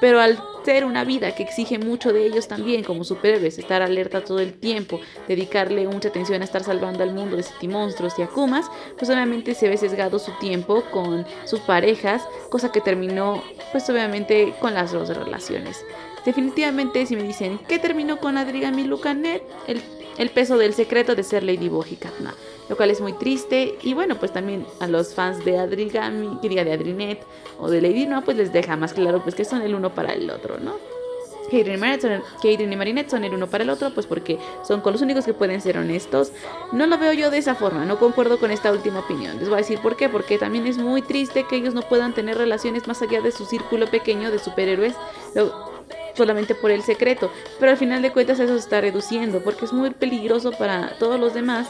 Pero 0.00 0.20
al 0.20 0.38
ser 0.64 0.84
una 0.84 1.04
vida 1.04 1.34
que 1.34 1.42
exige 1.42 1.78
mucho 1.78 2.12
de 2.12 2.24
ellos 2.24 2.46
también 2.46 2.84
como 2.84 3.02
superhéroes, 3.02 3.58
estar 3.58 3.82
alerta 3.82 4.22
todo 4.22 4.38
el 4.38 4.54
tiempo, 4.54 5.00
mucha 5.68 6.08
atención 6.08 6.42
a 6.42 6.44
estar 6.44 6.64
salvando 6.64 7.02
al 7.02 7.14
mundo 7.14 7.36
de 7.36 7.68
monstruos 7.68 8.18
y 8.18 8.22
akumas, 8.22 8.66
pues 8.96 9.10
obviamente 9.10 9.54
se 9.54 9.68
ve 9.68 9.76
sesgado 9.76 10.18
su 10.18 10.32
tiempo 10.38 10.82
con 10.90 11.26
sus 11.44 11.60
parejas, 11.60 12.22
cosa 12.50 12.72
que 12.72 12.80
terminó 12.80 13.42
pues 13.72 13.88
obviamente 13.90 14.54
con 14.60 14.74
las 14.74 14.92
dos 14.92 15.08
relaciones. 15.08 15.84
Definitivamente 16.24 17.06
si 17.06 17.16
me 17.16 17.22
dicen 17.22 17.58
¿qué 17.68 17.78
terminó 17.78 18.18
con 18.18 18.36
Adrigami 18.36 18.84
Lucanet? 18.84 19.42
El, 19.66 19.82
el 20.18 20.30
peso 20.30 20.58
del 20.58 20.74
secreto 20.74 21.14
de 21.14 21.22
ser 21.22 21.42
Lady 21.42 21.70
y 21.90 21.96
Katna 21.96 22.34
lo 22.68 22.76
cual 22.76 22.90
es 22.90 23.00
muy 23.00 23.14
triste. 23.14 23.78
Y 23.82 23.94
bueno, 23.94 24.16
pues 24.16 24.32
también 24.32 24.66
a 24.80 24.86
los 24.86 25.14
fans 25.14 25.44
de 25.44 25.58
Adrigami, 25.58 26.38
quería 26.40 26.64
de 26.64 26.72
Adrinet 26.72 27.24
o 27.58 27.70
de 27.70 27.80
Lady 27.80 28.06
No, 28.06 28.22
pues 28.22 28.36
les 28.36 28.52
deja 28.52 28.76
más 28.76 28.92
claro 28.92 29.22
pues 29.22 29.34
que 29.34 29.44
son 29.44 29.62
el 29.62 29.74
uno 29.74 29.94
para 29.94 30.12
el 30.12 30.30
otro, 30.30 30.58
¿no? 30.58 30.76
Kaden 31.50 32.72
y, 32.72 32.76
Marinette 32.76 33.10
son 33.10 33.24
el 33.24 33.34
uno 33.34 33.46
para 33.46 33.64
el 33.64 33.70
otro, 33.70 33.90
pues 33.90 34.06
porque 34.06 34.38
son 34.66 34.80
con 34.80 34.92
los 34.92 35.02
únicos 35.02 35.24
que 35.24 35.34
pueden 35.34 35.60
ser 35.60 35.78
honestos. 35.78 36.32
No 36.72 36.86
lo 36.86 36.98
veo 36.98 37.12
yo 37.12 37.30
de 37.30 37.38
esa 37.38 37.54
forma, 37.54 37.84
no 37.84 37.98
concuerdo 37.98 38.38
con 38.38 38.50
esta 38.50 38.72
última 38.72 39.00
opinión. 39.00 39.38
Les 39.38 39.48
voy 39.48 39.54
a 39.54 39.58
decir 39.58 39.80
por 39.80 39.96
qué, 39.96 40.08
porque 40.08 40.38
también 40.38 40.66
es 40.66 40.78
muy 40.78 41.02
triste 41.02 41.44
que 41.48 41.56
ellos 41.56 41.74
no 41.74 41.82
puedan 41.82 42.14
tener 42.14 42.36
relaciones 42.38 42.86
más 42.86 43.02
allá 43.02 43.20
de 43.20 43.32
su 43.32 43.44
círculo 43.44 43.86
pequeño 43.86 44.30
de 44.30 44.38
superhéroes. 44.38 44.94
solamente 46.14 46.56
por 46.56 46.72
el 46.72 46.82
secreto, 46.82 47.30
pero 47.60 47.70
al 47.70 47.78
final 47.78 48.02
de 48.02 48.10
cuentas 48.10 48.40
eso 48.40 48.54
se 48.54 48.58
está 48.58 48.80
reduciendo 48.80 49.40
porque 49.40 49.66
es 49.66 49.72
muy 49.72 49.90
peligroso 49.90 50.50
para 50.50 50.98
todos 50.98 51.20
los 51.20 51.32
demás 51.32 51.68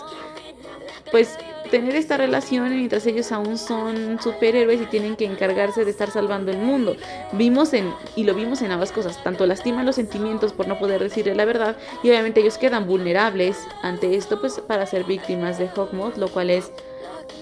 pues 1.10 1.36
tener 1.68 1.94
esta 1.96 2.16
relación 2.16 2.70
mientras 2.70 3.06
ellos 3.06 3.32
aún 3.32 3.58
son 3.58 4.20
superhéroes 4.20 4.80
y 4.80 4.86
tienen 4.86 5.16
que 5.16 5.24
encargarse 5.24 5.84
de 5.84 5.90
estar 5.90 6.10
salvando 6.10 6.50
el 6.50 6.58
mundo. 6.58 6.96
Vimos 7.32 7.72
en, 7.72 7.92
y 8.16 8.24
lo 8.24 8.34
vimos 8.34 8.62
en 8.62 8.72
ambas 8.72 8.92
cosas, 8.92 9.22
tanto 9.22 9.46
lastiman 9.46 9.86
los 9.86 9.96
sentimientos 9.96 10.52
por 10.52 10.68
no 10.68 10.78
poder 10.78 11.02
decirle 11.02 11.34
la 11.34 11.44
verdad 11.44 11.76
y 12.02 12.08
obviamente 12.08 12.40
ellos 12.40 12.58
quedan 12.58 12.86
vulnerables 12.86 13.58
ante 13.82 14.16
esto 14.16 14.40
pues 14.40 14.60
para 14.60 14.86
ser 14.86 15.04
víctimas 15.04 15.58
de 15.58 15.68
Hawkmoth, 15.68 16.16
lo 16.16 16.28
cual 16.28 16.50
es 16.50 16.72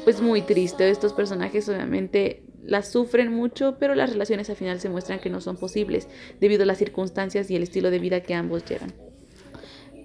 pues 0.04 0.20
muy 0.20 0.42
triste. 0.42 0.88
Estos 0.90 1.12
personajes 1.12 1.68
obviamente 1.68 2.42
las 2.64 2.88
sufren 2.88 3.32
mucho, 3.32 3.76
pero 3.78 3.94
las 3.94 4.10
relaciones 4.10 4.50
al 4.50 4.56
final 4.56 4.80
se 4.80 4.88
muestran 4.88 5.20
que 5.20 5.30
no 5.30 5.40
son 5.40 5.56
posibles 5.56 6.08
debido 6.40 6.64
a 6.64 6.66
las 6.66 6.78
circunstancias 6.78 7.50
y 7.50 7.56
el 7.56 7.62
estilo 7.62 7.90
de 7.90 7.98
vida 7.98 8.20
que 8.20 8.34
ambos 8.34 8.64
llevan. 8.64 8.92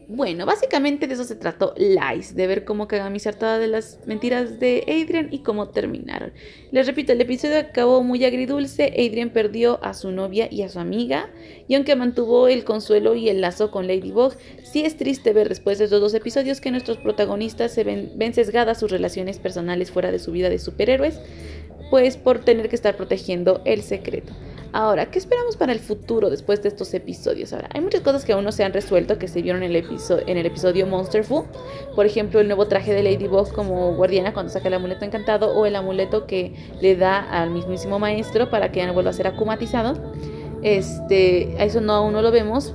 Bueno, 0.08 0.46
básicamente 0.46 1.08
de 1.08 1.14
eso 1.14 1.24
se 1.24 1.36
trató 1.36 1.74
Lies, 1.78 2.36
de 2.36 2.46
ver 2.46 2.66
cómo 2.66 2.88
Kagami 2.88 3.20
se 3.20 3.32
de 3.32 3.68
las 3.68 4.00
mentiras 4.06 4.60
de 4.60 4.84
Adrian 4.88 5.30
y 5.32 5.40
cómo 5.40 5.70
terminaron. 5.70 6.34
Les 6.72 6.86
repito, 6.86 7.14
el 7.14 7.22
episodio 7.22 7.58
acabó 7.58 8.04
muy 8.04 8.26
agridulce, 8.26 8.88
Adrian 8.88 9.30
perdió 9.30 9.82
a 9.84 9.94
su 9.94 10.12
novia 10.12 10.50
y 10.52 10.64
a 10.64 10.70
su 10.70 10.80
amiga, 10.80 11.30
y 11.68 11.76
aunque 11.76 11.96
mantuvo 11.96 12.50
el 12.50 12.66
consuelo 12.66 13.16
y 13.16 13.30
el 13.30 13.40
lazo 13.40 13.72
con 13.72 13.88
Ladybug, 13.88 14.34
sí 14.64 14.84
es 14.84 14.98
triste 14.98 15.32
ver 15.32 15.48
después 15.48 15.78
de 15.78 15.86
estos 15.86 16.02
dos 16.02 16.14
episodios 16.14 16.60
que 16.60 16.72
nuestros 16.72 16.98
protagonistas 16.98 17.72
se 17.72 17.86
ven, 17.86 18.12
ven 18.16 18.34
sesgadas 18.34 18.80
sus 18.80 18.92
relaciones 18.92 19.40
personales 19.40 19.92
fuera 19.92 20.12
de 20.12 20.20
su 20.20 20.34
vida 20.34 20.50
de 20.50 20.60
superhéroes, 20.60 21.22
pues 21.90 22.18
por 22.18 22.40
tener 22.40 22.68
que 22.68 22.76
estar 22.76 22.98
protegiendo 22.98 23.62
el 23.66 23.82
secreto. 23.82 24.34
Ahora, 24.74 25.12
¿qué 25.12 25.20
esperamos 25.20 25.58
para 25.58 25.74
el 25.74 25.80
futuro 25.80 26.30
después 26.30 26.64
de 26.64 26.70
estos 26.70 26.94
episodios? 26.94 27.52
Ahora, 27.52 27.68
hay 27.74 27.82
muchas 27.82 28.00
cosas 28.02 28.24
que 28.24 28.32
aún 28.32 28.46
no 28.46 28.54
se 28.54 28.64
han 28.64 28.72
resuelto 28.72 29.18
que 29.20 29.28
se 29.28 29.42
vieron 29.42 29.64
en 29.64 29.72
el, 29.72 29.76
episodio, 29.76 30.24
en 30.28 30.38
el 30.38 30.46
episodio 30.46 30.88
Monsterful. 30.88 31.44
Por 31.94 32.06
ejemplo, 32.06 32.40
el 32.40 32.48
nuevo 32.48 32.66
traje 32.68 32.94
de 32.94 33.04
Ladybug 33.04 33.52
como 33.52 33.94
guardiana 33.96 34.34
cuando 34.34 34.50
saca 34.50 34.70
el 34.70 34.76
amuleto 34.76 35.04
encantado 35.04 35.54
o 35.54 35.66
el 35.66 35.76
amuleto 35.76 36.26
que 36.26 36.54
le 36.80 36.96
da 36.96 37.20
al 37.20 37.50
mismísimo 37.50 38.00
maestro 38.00 38.50
para 38.50 38.72
que 38.72 38.80
ya 38.80 38.88
no 38.88 38.94
vuelva 38.94 39.10
a 39.10 39.14
ser 39.14 39.28
acumatizado. 39.28 40.02
Este, 40.64 41.62
eso 41.62 41.82
no 41.82 41.92
aún 41.94 42.14
no 42.14 42.22
lo 42.22 42.32
vemos. 42.32 42.74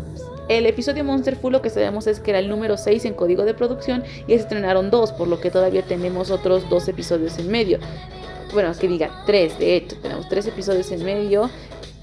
El 0.50 0.66
episodio 0.66 1.02
Monsterful 1.02 1.50
lo 1.50 1.62
que 1.62 1.70
sabemos 1.70 2.06
es 2.06 2.20
que 2.20 2.30
era 2.30 2.40
el 2.40 2.50
número 2.50 2.76
6 2.76 3.06
en 3.06 3.14
código 3.14 3.44
de 3.44 3.54
producción 3.54 4.04
y 4.28 4.34
estrenaron 4.34 4.90
dos, 4.90 5.12
por 5.12 5.28
lo 5.28 5.40
que 5.40 5.50
todavía 5.50 5.82
tenemos 5.82 6.30
otros 6.30 6.68
dos 6.68 6.88
episodios 6.88 7.38
en 7.38 7.50
medio 7.50 7.78
bueno, 8.52 8.72
que 8.78 8.88
diga 8.88 9.10
tres, 9.26 9.58
de 9.58 9.76
hecho, 9.76 9.96
tenemos 10.00 10.28
tres 10.28 10.46
episodios 10.46 10.90
en 10.90 11.04
medio 11.04 11.50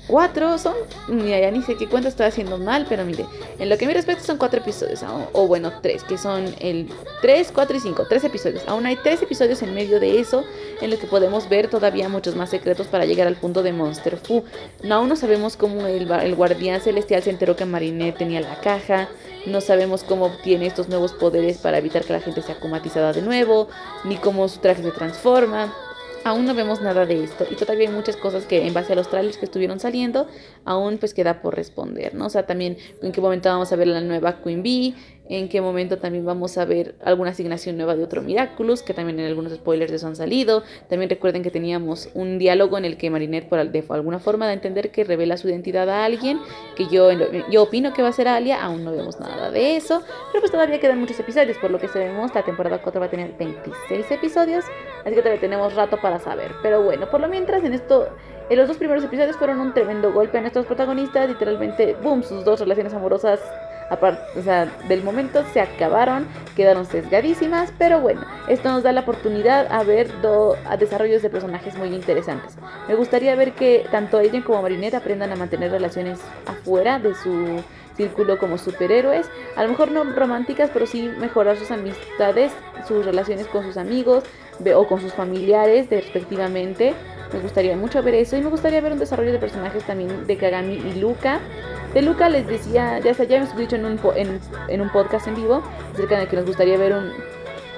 cuatro 0.07 0.57
son, 0.57 0.73
mira, 1.07 1.39
ya 1.39 1.51
ni 1.51 1.61
sé 1.61 1.75
qué 1.75 1.87
cuenta 1.87 2.09
estoy 2.09 2.25
haciendo 2.25 2.57
mal, 2.57 2.85
pero 2.89 3.05
mire, 3.05 3.25
en 3.59 3.69
lo 3.69 3.77
que 3.77 3.85
me 3.85 3.93
respecta 3.93 4.23
son 4.23 4.37
cuatro 4.37 4.59
episodios, 4.59 5.03
o 5.33 5.47
bueno, 5.47 5.71
tres, 5.81 6.03
que 6.03 6.17
son 6.17 6.53
el 6.59 6.89
3, 7.21 7.51
4 7.53 7.77
y 7.77 7.79
5, 7.79 8.05
tres 8.09 8.23
episodios. 8.25 8.63
Aún 8.67 8.85
hay 8.85 8.97
tres 8.97 9.21
episodios 9.21 9.61
en 9.61 9.73
medio 9.73 9.99
de 9.99 10.19
eso, 10.19 10.43
en 10.81 10.89
los 10.89 10.99
que 10.99 11.07
podemos 11.07 11.47
ver 11.47 11.69
todavía 11.69 12.09
muchos 12.09 12.35
más 12.35 12.49
secretos 12.49 12.87
para 12.87 13.05
llegar 13.05 13.27
al 13.27 13.35
punto 13.35 13.63
de 13.63 13.71
Monster 13.71 14.17
Fu. 14.17 14.43
No, 14.83 14.95
aún 14.95 15.09
no 15.09 15.15
sabemos 15.15 15.55
cómo 15.55 15.87
el, 15.87 16.11
el 16.11 16.35
guardián 16.35 16.81
celestial 16.81 17.23
se 17.23 17.29
enteró 17.29 17.55
que 17.55 17.65
Marinette 17.65 18.17
tenía 18.17 18.41
la 18.41 18.59
caja, 18.59 19.09
no 19.45 19.61
sabemos 19.61 20.03
cómo 20.03 20.25
obtiene 20.25 20.65
estos 20.65 20.89
nuevos 20.89 21.13
poderes 21.13 21.57
para 21.57 21.77
evitar 21.77 22.03
que 22.03 22.13
la 22.13 22.21
gente 22.21 22.41
sea 22.41 22.59
comatizada 22.59 23.13
de 23.13 23.21
nuevo, 23.21 23.67
ni 24.03 24.17
cómo 24.17 24.47
su 24.47 24.59
traje 24.59 24.83
se 24.83 24.91
transforma. 24.91 25.73
Aún 26.25 26.45
no 26.45 26.53
vemos 26.53 26.81
nada 26.81 27.05
de 27.05 27.23
esto 27.23 27.45
y 27.49 27.55
todavía 27.55 27.89
hay 27.89 27.93
muchas 27.93 28.15
cosas 28.15 28.45
que 28.45 28.65
en 28.65 28.73
base 28.73 28.93
a 28.93 28.95
los 28.95 29.09
trailers 29.09 29.37
que 29.37 29.45
estuvieron 29.45 29.79
saliendo 29.79 30.27
aún 30.63 30.97
pues 30.97 31.13
queda 31.13 31.41
por 31.41 31.55
responder, 31.55 32.15
¿no? 32.15 32.27
O 32.27 32.29
sea, 32.29 32.45
también 32.45 32.77
en 33.01 33.11
qué 33.11 33.19
momento 33.19 33.49
vamos 33.49 33.73
a 33.73 33.75
ver 33.75 33.87
la 33.87 33.99
nueva 33.99 34.41
Queen 34.41 34.63
Bee, 34.63 34.95
en 35.29 35.47
qué 35.47 35.61
momento 35.61 35.97
también 35.97 36.25
vamos 36.25 36.57
a 36.57 36.65
ver 36.65 36.95
alguna 37.03 37.31
asignación 37.31 37.77
nueva 37.77 37.95
de 37.95 38.03
otro 38.03 38.21
Miraculous, 38.21 38.83
que 38.83 38.93
también 38.93 39.19
en 39.19 39.27
algunos 39.27 39.53
spoilers 39.53 39.91
eso 39.91 40.07
han 40.07 40.15
salido. 40.15 40.63
También 40.89 41.09
recuerden 41.09 41.43
que 41.43 41.51
teníamos 41.51 42.09
un 42.13 42.37
diálogo 42.37 42.77
en 42.77 42.85
el 42.85 42.97
que 42.97 43.09
Marinette 43.09 43.47
por 43.47 43.63
de 43.63 43.83
alguna 43.89 44.19
forma 44.19 44.47
de 44.47 44.53
entender 44.53 44.91
que 44.91 45.03
revela 45.03 45.37
su 45.37 45.47
identidad 45.47 45.89
a 45.89 46.03
alguien, 46.03 46.39
que 46.75 46.87
yo, 46.87 47.09
yo 47.49 47.63
opino 47.63 47.93
que 47.93 48.01
va 48.01 48.09
a 48.09 48.13
ser 48.13 48.27
Alia, 48.27 48.63
aún 48.63 48.83
no 48.83 48.91
vemos 48.91 49.19
nada 49.19 49.49
de 49.49 49.77
eso, 49.77 50.03
pero 50.31 50.41
pues 50.41 50.51
todavía 50.51 50.79
quedan 50.79 50.99
muchos 50.99 51.19
episodios, 51.19 51.57
por 51.57 51.71
lo 51.71 51.79
que 51.79 51.87
sabemos, 51.87 52.33
la 52.35 52.43
temporada 52.43 52.81
4 52.81 52.99
va 52.99 53.07
a 53.07 53.09
tener 53.09 53.33
26 53.37 54.11
episodios, 54.11 54.65
así 55.05 55.15
que 55.15 55.21
todavía 55.21 55.39
tenemos 55.39 55.73
rato 55.73 55.99
para 56.01 56.19
saber. 56.19 56.51
Pero 56.61 56.83
bueno, 56.83 57.09
por 57.09 57.21
lo 57.21 57.27
mientras 57.29 57.63
en 57.63 57.73
esto 57.73 58.09
en 58.49 58.57
los 58.57 58.67
dos 58.67 58.77
primeros 58.77 59.03
episodios 59.03 59.37
fueron 59.37 59.61
un 59.61 59.73
tremendo 59.73 60.11
golpe 60.11 60.37
a 60.37 60.41
nuestros 60.41 60.65
protagonistas, 60.65 61.29
literalmente, 61.29 61.95
boom, 62.03 62.23
sus 62.23 62.43
dos 62.43 62.59
relaciones 62.59 62.93
amorosas 62.93 63.39
o 63.89 64.41
sea, 64.41 64.65
del 64.87 65.03
momento 65.03 65.43
se 65.53 65.61
acabaron, 65.61 66.27
quedaron 66.55 66.85
sesgadísimas, 66.85 67.71
pero 67.77 68.01
bueno, 68.01 68.21
esto 68.47 68.69
nos 68.69 68.83
da 68.83 68.91
la 68.91 69.01
oportunidad 69.01 69.71
a 69.71 69.83
ver 69.83 70.09
do, 70.21 70.55
a 70.67 70.77
desarrollos 70.77 71.21
de 71.21 71.29
personajes 71.29 71.75
muy 71.77 71.89
interesantes. 71.89 72.55
Me 72.87 72.95
gustaría 72.95 73.35
ver 73.35 73.53
que 73.53 73.85
tanto 73.91 74.17
Aiden 74.17 74.41
como 74.41 74.61
Marinette 74.61 74.95
aprendan 74.95 75.31
a 75.31 75.35
mantener 75.35 75.71
relaciones 75.71 76.19
afuera 76.45 76.99
de 76.99 77.13
su 77.15 77.63
círculo 77.95 78.39
como 78.39 78.57
superhéroes, 78.57 79.29
a 79.55 79.63
lo 79.63 79.69
mejor 79.69 79.91
no 79.91 80.03
románticas, 80.03 80.69
pero 80.73 80.87
sí 80.87 81.11
mejorar 81.19 81.57
sus 81.57 81.71
amistades, 81.71 82.51
sus 82.87 83.05
relaciones 83.05 83.47
con 83.47 83.63
sus 83.63 83.77
amigos 83.77 84.23
o 84.75 84.87
con 84.87 84.99
sus 84.99 85.13
familiares 85.13 85.89
respectivamente. 85.89 86.93
Me 87.31 87.39
gustaría 87.39 87.75
mucho 87.75 88.03
ver 88.03 88.15
eso 88.15 88.37
y 88.37 88.41
me 88.41 88.49
gustaría 88.49 88.79
ver 88.81 88.93
un 88.93 88.99
desarrollo 88.99 89.31
de 89.31 89.39
personajes 89.39 89.83
también 89.83 90.27
de 90.27 90.37
Kagami 90.37 90.75
y 90.75 90.99
Luca. 90.99 91.39
De 91.93 92.01
Luca 92.01 92.27
les 92.29 92.47
decía, 92.47 92.99
ya, 92.99 93.11
ya 93.11 93.37
hemos 93.37 93.55
dicho 93.55 93.75
en 93.75 93.85
un, 93.85 93.99
en, 94.15 94.39
en 94.67 94.81
un 94.81 94.89
podcast 94.89 95.27
en 95.27 95.35
vivo 95.35 95.61
acerca 95.93 96.19
de 96.19 96.27
que 96.27 96.35
nos 96.35 96.45
gustaría 96.45 96.77
ver 96.77 96.93
un, 96.93 97.11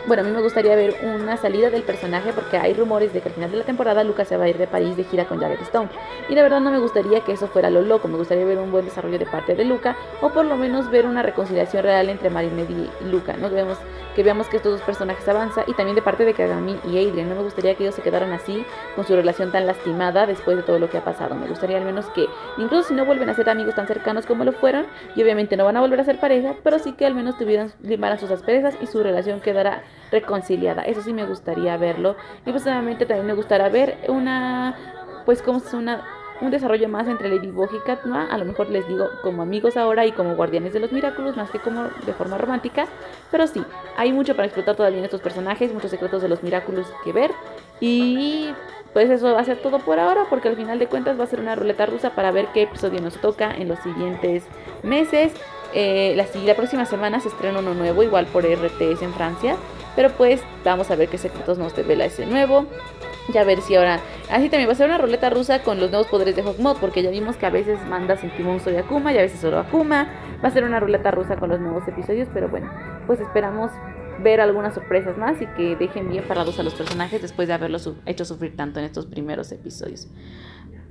bueno, 0.07 0.21
a 0.21 0.25
mí 0.25 0.31
me 0.31 0.41
gustaría 0.41 0.75
ver 0.75 0.95
una 1.03 1.37
salida 1.37 1.69
del 1.69 1.83
personaje 1.83 2.31
porque 2.33 2.57
hay 2.57 2.73
rumores 2.73 3.13
de 3.13 3.21
que 3.21 3.29
al 3.29 3.35
final 3.35 3.51
de 3.51 3.57
la 3.57 3.63
temporada 3.63 4.03
Lucas 4.03 4.27
se 4.27 4.37
va 4.37 4.45
a 4.45 4.49
ir 4.49 4.57
de 4.57 4.67
París 4.67 4.95
de 4.95 5.03
gira 5.03 5.25
con 5.25 5.39
Jared 5.39 5.61
Stone. 5.61 5.89
Y 6.29 6.35
la 6.35 6.43
verdad 6.43 6.59
no 6.59 6.71
me 6.71 6.79
gustaría 6.79 7.21
que 7.21 7.33
eso 7.33 7.47
fuera 7.47 7.69
lo 7.69 7.81
loco, 7.81 8.07
me 8.07 8.17
gustaría 8.17 8.45
ver 8.45 8.57
un 8.57 8.71
buen 8.71 8.85
desarrollo 8.85 9.17
de 9.17 9.25
parte 9.25 9.55
de 9.55 9.65
Luca 9.65 9.95
o 10.21 10.29
por 10.29 10.45
lo 10.45 10.55
menos 10.57 10.89
ver 10.91 11.05
una 11.05 11.23
reconciliación 11.23 11.83
real 11.83 12.09
entre 12.09 12.29
Marinette 12.29 12.69
y 12.69 13.05
Luca, 13.09 13.35
¿no? 13.37 13.49
Vemos, 13.49 13.77
que 14.15 14.23
veamos 14.23 14.47
que 14.47 14.57
estos 14.57 14.73
dos 14.73 14.81
personajes 14.81 15.27
avanzan 15.27 15.65
y 15.67 15.73
también 15.73 15.95
de 15.95 16.01
parte 16.01 16.25
de 16.25 16.33
Kagami 16.33 16.79
y 16.85 16.97
Adrian. 16.97 17.29
No 17.29 17.35
me 17.35 17.43
gustaría 17.43 17.75
que 17.75 17.83
ellos 17.83 17.95
se 17.95 18.01
quedaran 18.01 18.31
así 18.31 18.65
con 18.95 19.05
su 19.05 19.15
relación 19.15 19.51
tan 19.51 19.65
lastimada 19.65 20.25
después 20.25 20.57
de 20.57 20.63
todo 20.63 20.79
lo 20.79 20.89
que 20.89 20.97
ha 20.97 21.03
pasado. 21.03 21.35
Me 21.35 21.47
gustaría 21.47 21.77
al 21.77 21.85
menos 21.85 22.05
que, 22.07 22.27
incluso 22.57 22.89
si 22.89 22.93
no 22.93 23.05
vuelven 23.05 23.29
a 23.29 23.33
ser 23.33 23.49
amigos 23.49 23.75
tan 23.75 23.87
cercanos 23.87 24.25
como 24.25 24.43
lo 24.43 24.51
fueron, 24.51 24.85
y 25.15 25.23
obviamente 25.23 25.57
no 25.57 25.65
van 25.65 25.77
a 25.77 25.81
volver 25.81 25.99
a 25.99 26.03
ser 26.03 26.19
pareja, 26.19 26.55
pero 26.63 26.79
sí 26.79 26.93
que 26.93 27.05
al 27.05 27.15
menos 27.15 27.37
tuvieran, 27.37 27.73
limaran 27.81 28.19
sus 28.19 28.31
asperezas 28.31 28.75
y 28.81 28.87
su 28.87 29.03
relación 29.03 29.41
quedará 29.41 29.83
reconciliada. 30.11 30.83
Eso 30.83 31.01
sí 31.01 31.13
me 31.13 31.25
gustaría 31.25 31.77
verlo. 31.77 32.15
Y 32.45 32.51
personalmente 32.51 33.05
también 33.05 33.27
me 33.27 33.33
gustaría 33.33 33.69
ver 33.69 33.97
una, 34.07 34.75
pues 35.25 35.41
como 35.41 35.59
es 35.59 35.73
una, 35.73 36.03
un 36.41 36.51
desarrollo 36.51 36.89
más 36.89 37.07
entre 37.07 37.29
Ladybug 37.29 37.69
y 37.73 37.79
Katma. 37.85 38.27
A 38.29 38.37
lo 38.37 38.45
mejor 38.45 38.69
les 38.69 38.87
digo 38.87 39.07
como 39.23 39.41
amigos 39.41 39.77
ahora 39.77 40.05
y 40.05 40.11
como 40.11 40.35
guardianes 40.35 40.73
de 40.73 40.79
los 40.79 40.91
Miraculous, 40.91 41.35
más 41.35 41.49
que 41.51 41.59
como 41.59 41.83
de 42.05 42.13
forma 42.13 42.37
romántica. 42.37 42.87
Pero 43.31 43.47
sí, 43.47 43.63
hay 43.97 44.11
mucho 44.11 44.35
para 44.35 44.47
explotar 44.47 44.75
todavía 44.75 44.99
en 44.99 45.05
estos 45.05 45.21
personajes, 45.21 45.73
muchos 45.73 45.91
secretos 45.91 46.21
de 46.21 46.29
los 46.29 46.43
Miraculous 46.43 46.87
que 47.03 47.11
ver. 47.11 47.31
Y 47.79 48.49
pues 48.93 49.09
eso 49.09 49.33
va 49.33 49.41
a 49.41 49.45
ser 49.45 49.61
todo 49.61 49.79
por 49.79 49.99
ahora, 49.99 50.25
porque 50.29 50.47
al 50.47 50.55
final 50.55 50.79
de 50.79 50.87
cuentas 50.87 51.19
va 51.19 51.25
a 51.25 51.27
ser 51.27 51.41
una 51.41 51.53
ruleta 51.55 51.85
rusa 51.85 52.11
para 52.11 52.31
ver 52.31 52.47
qué 52.53 52.61
episodio 52.61 53.01
nos 53.01 53.15
toca 53.15 53.51
en 53.53 53.67
los 53.67 53.79
siguientes 53.79 54.45
meses. 54.83 55.33
Eh, 55.73 56.13
la, 56.15 56.25
la 56.45 56.55
próxima 56.55 56.85
semana 56.85 57.19
se 57.19 57.27
estrena 57.27 57.59
uno 57.59 57.73
nuevo, 57.73 58.03
igual 58.03 58.25
por 58.27 58.45
RTS 58.45 59.01
en 59.01 59.13
Francia. 59.13 59.57
Pero 59.95 60.09
pues 60.11 60.41
vamos 60.63 60.91
a 60.91 60.95
ver 60.95 61.09
qué 61.09 61.17
secretos 61.17 61.57
nos 61.57 61.75
revela 61.75 62.05
ese 62.05 62.25
nuevo. 62.25 62.65
Ya 63.33 63.43
ver 63.43 63.61
si 63.61 63.75
ahora. 63.75 63.99
Así 64.29 64.49
también 64.49 64.69
va 64.69 64.73
a 64.73 64.75
ser 64.75 64.87
una 64.87 64.97
ruleta 64.97 65.29
rusa 65.29 65.63
con 65.63 65.79
los 65.79 65.89
nuevos 65.89 66.07
poderes 66.07 66.35
de 66.35 66.43
Hawkmoth. 66.43 66.77
Porque 66.79 67.01
ya 67.01 67.09
vimos 67.09 67.37
que 67.37 67.45
a 67.45 67.49
veces 67.49 67.79
manda 67.87 68.17
Sentimon 68.17 68.61
y 68.65 68.75
Akuma 68.75 69.13
y 69.13 69.17
a 69.17 69.21
veces 69.21 69.39
solo 69.39 69.59
Akuma. 69.59 70.07
Va 70.43 70.49
a 70.49 70.51
ser 70.51 70.63
una 70.63 70.79
ruleta 70.79 71.11
rusa 71.11 71.37
con 71.37 71.49
los 71.49 71.59
nuevos 71.59 71.87
episodios. 71.87 72.27
Pero 72.33 72.49
bueno, 72.49 72.69
pues 73.07 73.19
esperamos 73.19 73.71
ver 74.19 74.41
algunas 74.41 74.73
sorpresas 74.73 75.17
más 75.17 75.41
y 75.41 75.47
que 75.47 75.75
dejen 75.75 76.09
bien 76.09 76.23
parados 76.27 76.59
a 76.59 76.63
los 76.63 76.73
personajes 76.73 77.21
después 77.21 77.47
de 77.47 77.53
haberlos 77.53 77.91
hecho 78.05 78.25
sufrir 78.25 78.55
tanto 78.55 78.79
en 78.79 78.85
estos 78.85 79.05
primeros 79.05 79.51
episodios. 79.51 80.07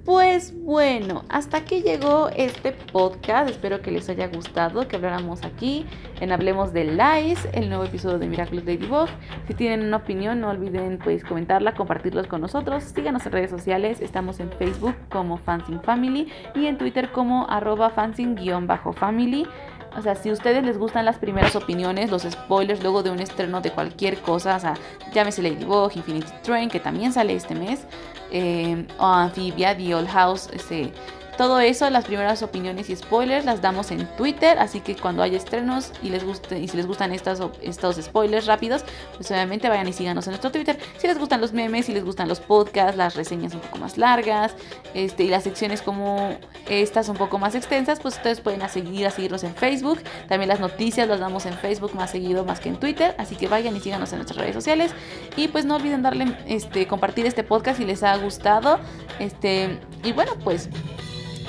Pues 0.04 0.52
bueno, 0.54 1.24
hasta 1.30 1.56
aquí 1.56 1.80
llegó 1.80 2.28
este 2.28 2.72
podcast. 2.72 3.48
Espero 3.48 3.80
que 3.80 3.90
les 3.90 4.06
haya 4.10 4.26
gustado, 4.26 4.86
que 4.86 4.96
habláramos 4.96 5.42
aquí 5.44 5.86
en 6.20 6.30
Hablemos 6.30 6.74
de 6.74 6.84
Lies, 6.84 7.48
el 7.54 7.70
nuevo 7.70 7.84
episodio 7.84 8.18
de 8.18 8.26
Miraculous 8.26 8.66
Ladybug. 8.66 9.08
Si 9.48 9.54
tienen 9.54 9.86
una 9.86 9.96
opinión, 9.96 10.42
no 10.42 10.50
olviden 10.50 10.98
pues 11.02 11.24
comentarla, 11.24 11.72
compartirlos 11.72 12.26
con 12.26 12.42
nosotros. 12.42 12.84
Síganos 12.84 13.24
en 13.24 13.32
redes 13.32 13.48
sociales, 13.48 14.02
estamos 14.02 14.40
en 14.40 14.52
Facebook 14.52 14.94
como 15.08 15.38
Fansing 15.38 15.80
Family 15.80 16.30
y 16.54 16.66
en 16.66 16.76
Twitter 16.76 17.10
como 17.10 17.48
arroba 17.48 17.88
fansing-family. 17.88 19.46
O 19.96 20.02
sea, 20.02 20.14
si 20.14 20.30
a 20.30 20.32
ustedes 20.32 20.64
les 20.64 20.78
gustan 20.78 21.04
las 21.04 21.18
primeras 21.18 21.54
opiniones, 21.56 22.10
los 22.10 22.22
spoilers 22.22 22.82
luego 22.82 23.02
de 23.02 23.10
un 23.10 23.20
estreno 23.20 23.60
de 23.60 23.70
cualquier 23.70 24.18
cosa, 24.20 24.56
o 24.56 24.60
sea, 24.60 24.74
llámese 25.12 25.42
Ladybug, 25.42 25.92
Infinity 25.94 26.32
Train, 26.42 26.68
que 26.68 26.80
también 26.80 27.12
sale 27.12 27.34
este 27.34 27.54
mes, 27.54 27.86
eh, 28.30 28.86
o 28.98 29.04
Amphibia, 29.04 29.76
The 29.76 29.94
Old 29.94 30.08
House, 30.08 30.48
ese 30.52 30.92
todo 31.36 31.60
eso, 31.60 31.88
las 31.90 32.04
primeras 32.04 32.42
opiniones 32.42 32.90
y 32.90 32.96
spoilers 32.96 33.44
las 33.44 33.60
damos 33.60 33.90
en 33.90 34.06
Twitter, 34.16 34.58
así 34.58 34.80
que 34.80 34.96
cuando 34.96 35.22
haya 35.22 35.36
estrenos 35.36 35.92
y 36.02 36.10
les 36.10 36.24
guste 36.24 36.58
y 36.58 36.68
si 36.68 36.76
les 36.76 36.86
gustan 36.86 37.12
estas, 37.12 37.40
estos 37.62 37.96
spoilers 37.96 38.46
rápidos, 38.46 38.84
pues 39.16 39.30
obviamente 39.30 39.68
vayan 39.68 39.88
y 39.88 39.92
síganos 39.92 40.26
en 40.26 40.32
nuestro 40.32 40.50
Twitter. 40.50 40.78
Si 40.98 41.06
les 41.06 41.18
gustan 41.18 41.40
los 41.40 41.52
memes, 41.52 41.86
si 41.86 41.92
les 41.92 42.04
gustan 42.04 42.28
los 42.28 42.40
podcasts, 42.40 42.96
las 42.96 43.14
reseñas 43.14 43.54
un 43.54 43.60
poco 43.60 43.78
más 43.78 43.98
largas, 43.98 44.54
este 44.94 45.24
y 45.24 45.28
las 45.28 45.44
secciones 45.44 45.82
como 45.82 46.36
estas 46.68 47.08
un 47.08 47.16
poco 47.16 47.38
más 47.38 47.54
extensas, 47.54 48.00
pues 48.00 48.16
ustedes 48.16 48.40
pueden 48.40 48.66
seguir 48.68 49.10
seguirnos 49.10 49.44
en 49.44 49.54
Facebook. 49.54 50.00
También 50.28 50.48
las 50.48 50.60
noticias 50.60 51.08
las 51.08 51.20
damos 51.20 51.46
en 51.46 51.54
Facebook 51.54 51.94
más 51.94 52.10
seguido 52.10 52.44
más 52.44 52.60
que 52.60 52.68
en 52.68 52.76
Twitter, 52.76 53.14
así 53.18 53.36
que 53.36 53.48
vayan 53.48 53.76
y 53.76 53.80
síganos 53.80 54.12
en 54.12 54.18
nuestras 54.18 54.38
redes 54.38 54.54
sociales 54.54 54.92
y 55.36 55.48
pues 55.48 55.64
no 55.64 55.76
olviden 55.76 56.02
darle 56.02 56.36
este 56.46 56.86
compartir 56.86 57.26
este 57.26 57.44
podcast 57.44 57.78
si 57.78 57.84
les 57.84 58.02
ha 58.02 58.16
gustado. 58.16 58.78
Este 59.18 59.78
y 60.02 60.12
bueno, 60.12 60.32
pues 60.42 60.68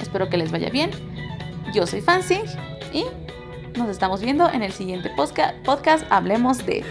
Espero 0.01 0.29
que 0.29 0.37
les 0.37 0.51
vaya 0.51 0.69
bien. 0.69 0.91
Yo 1.73 1.85
soy 1.87 2.01
Fancy 2.01 2.41
y 2.93 3.05
nos 3.77 3.89
estamos 3.89 4.21
viendo 4.21 4.49
en 4.49 4.63
el 4.63 4.71
siguiente 4.71 5.09
podcast, 5.15 6.05
Hablemos 6.09 6.65
de... 6.65 6.83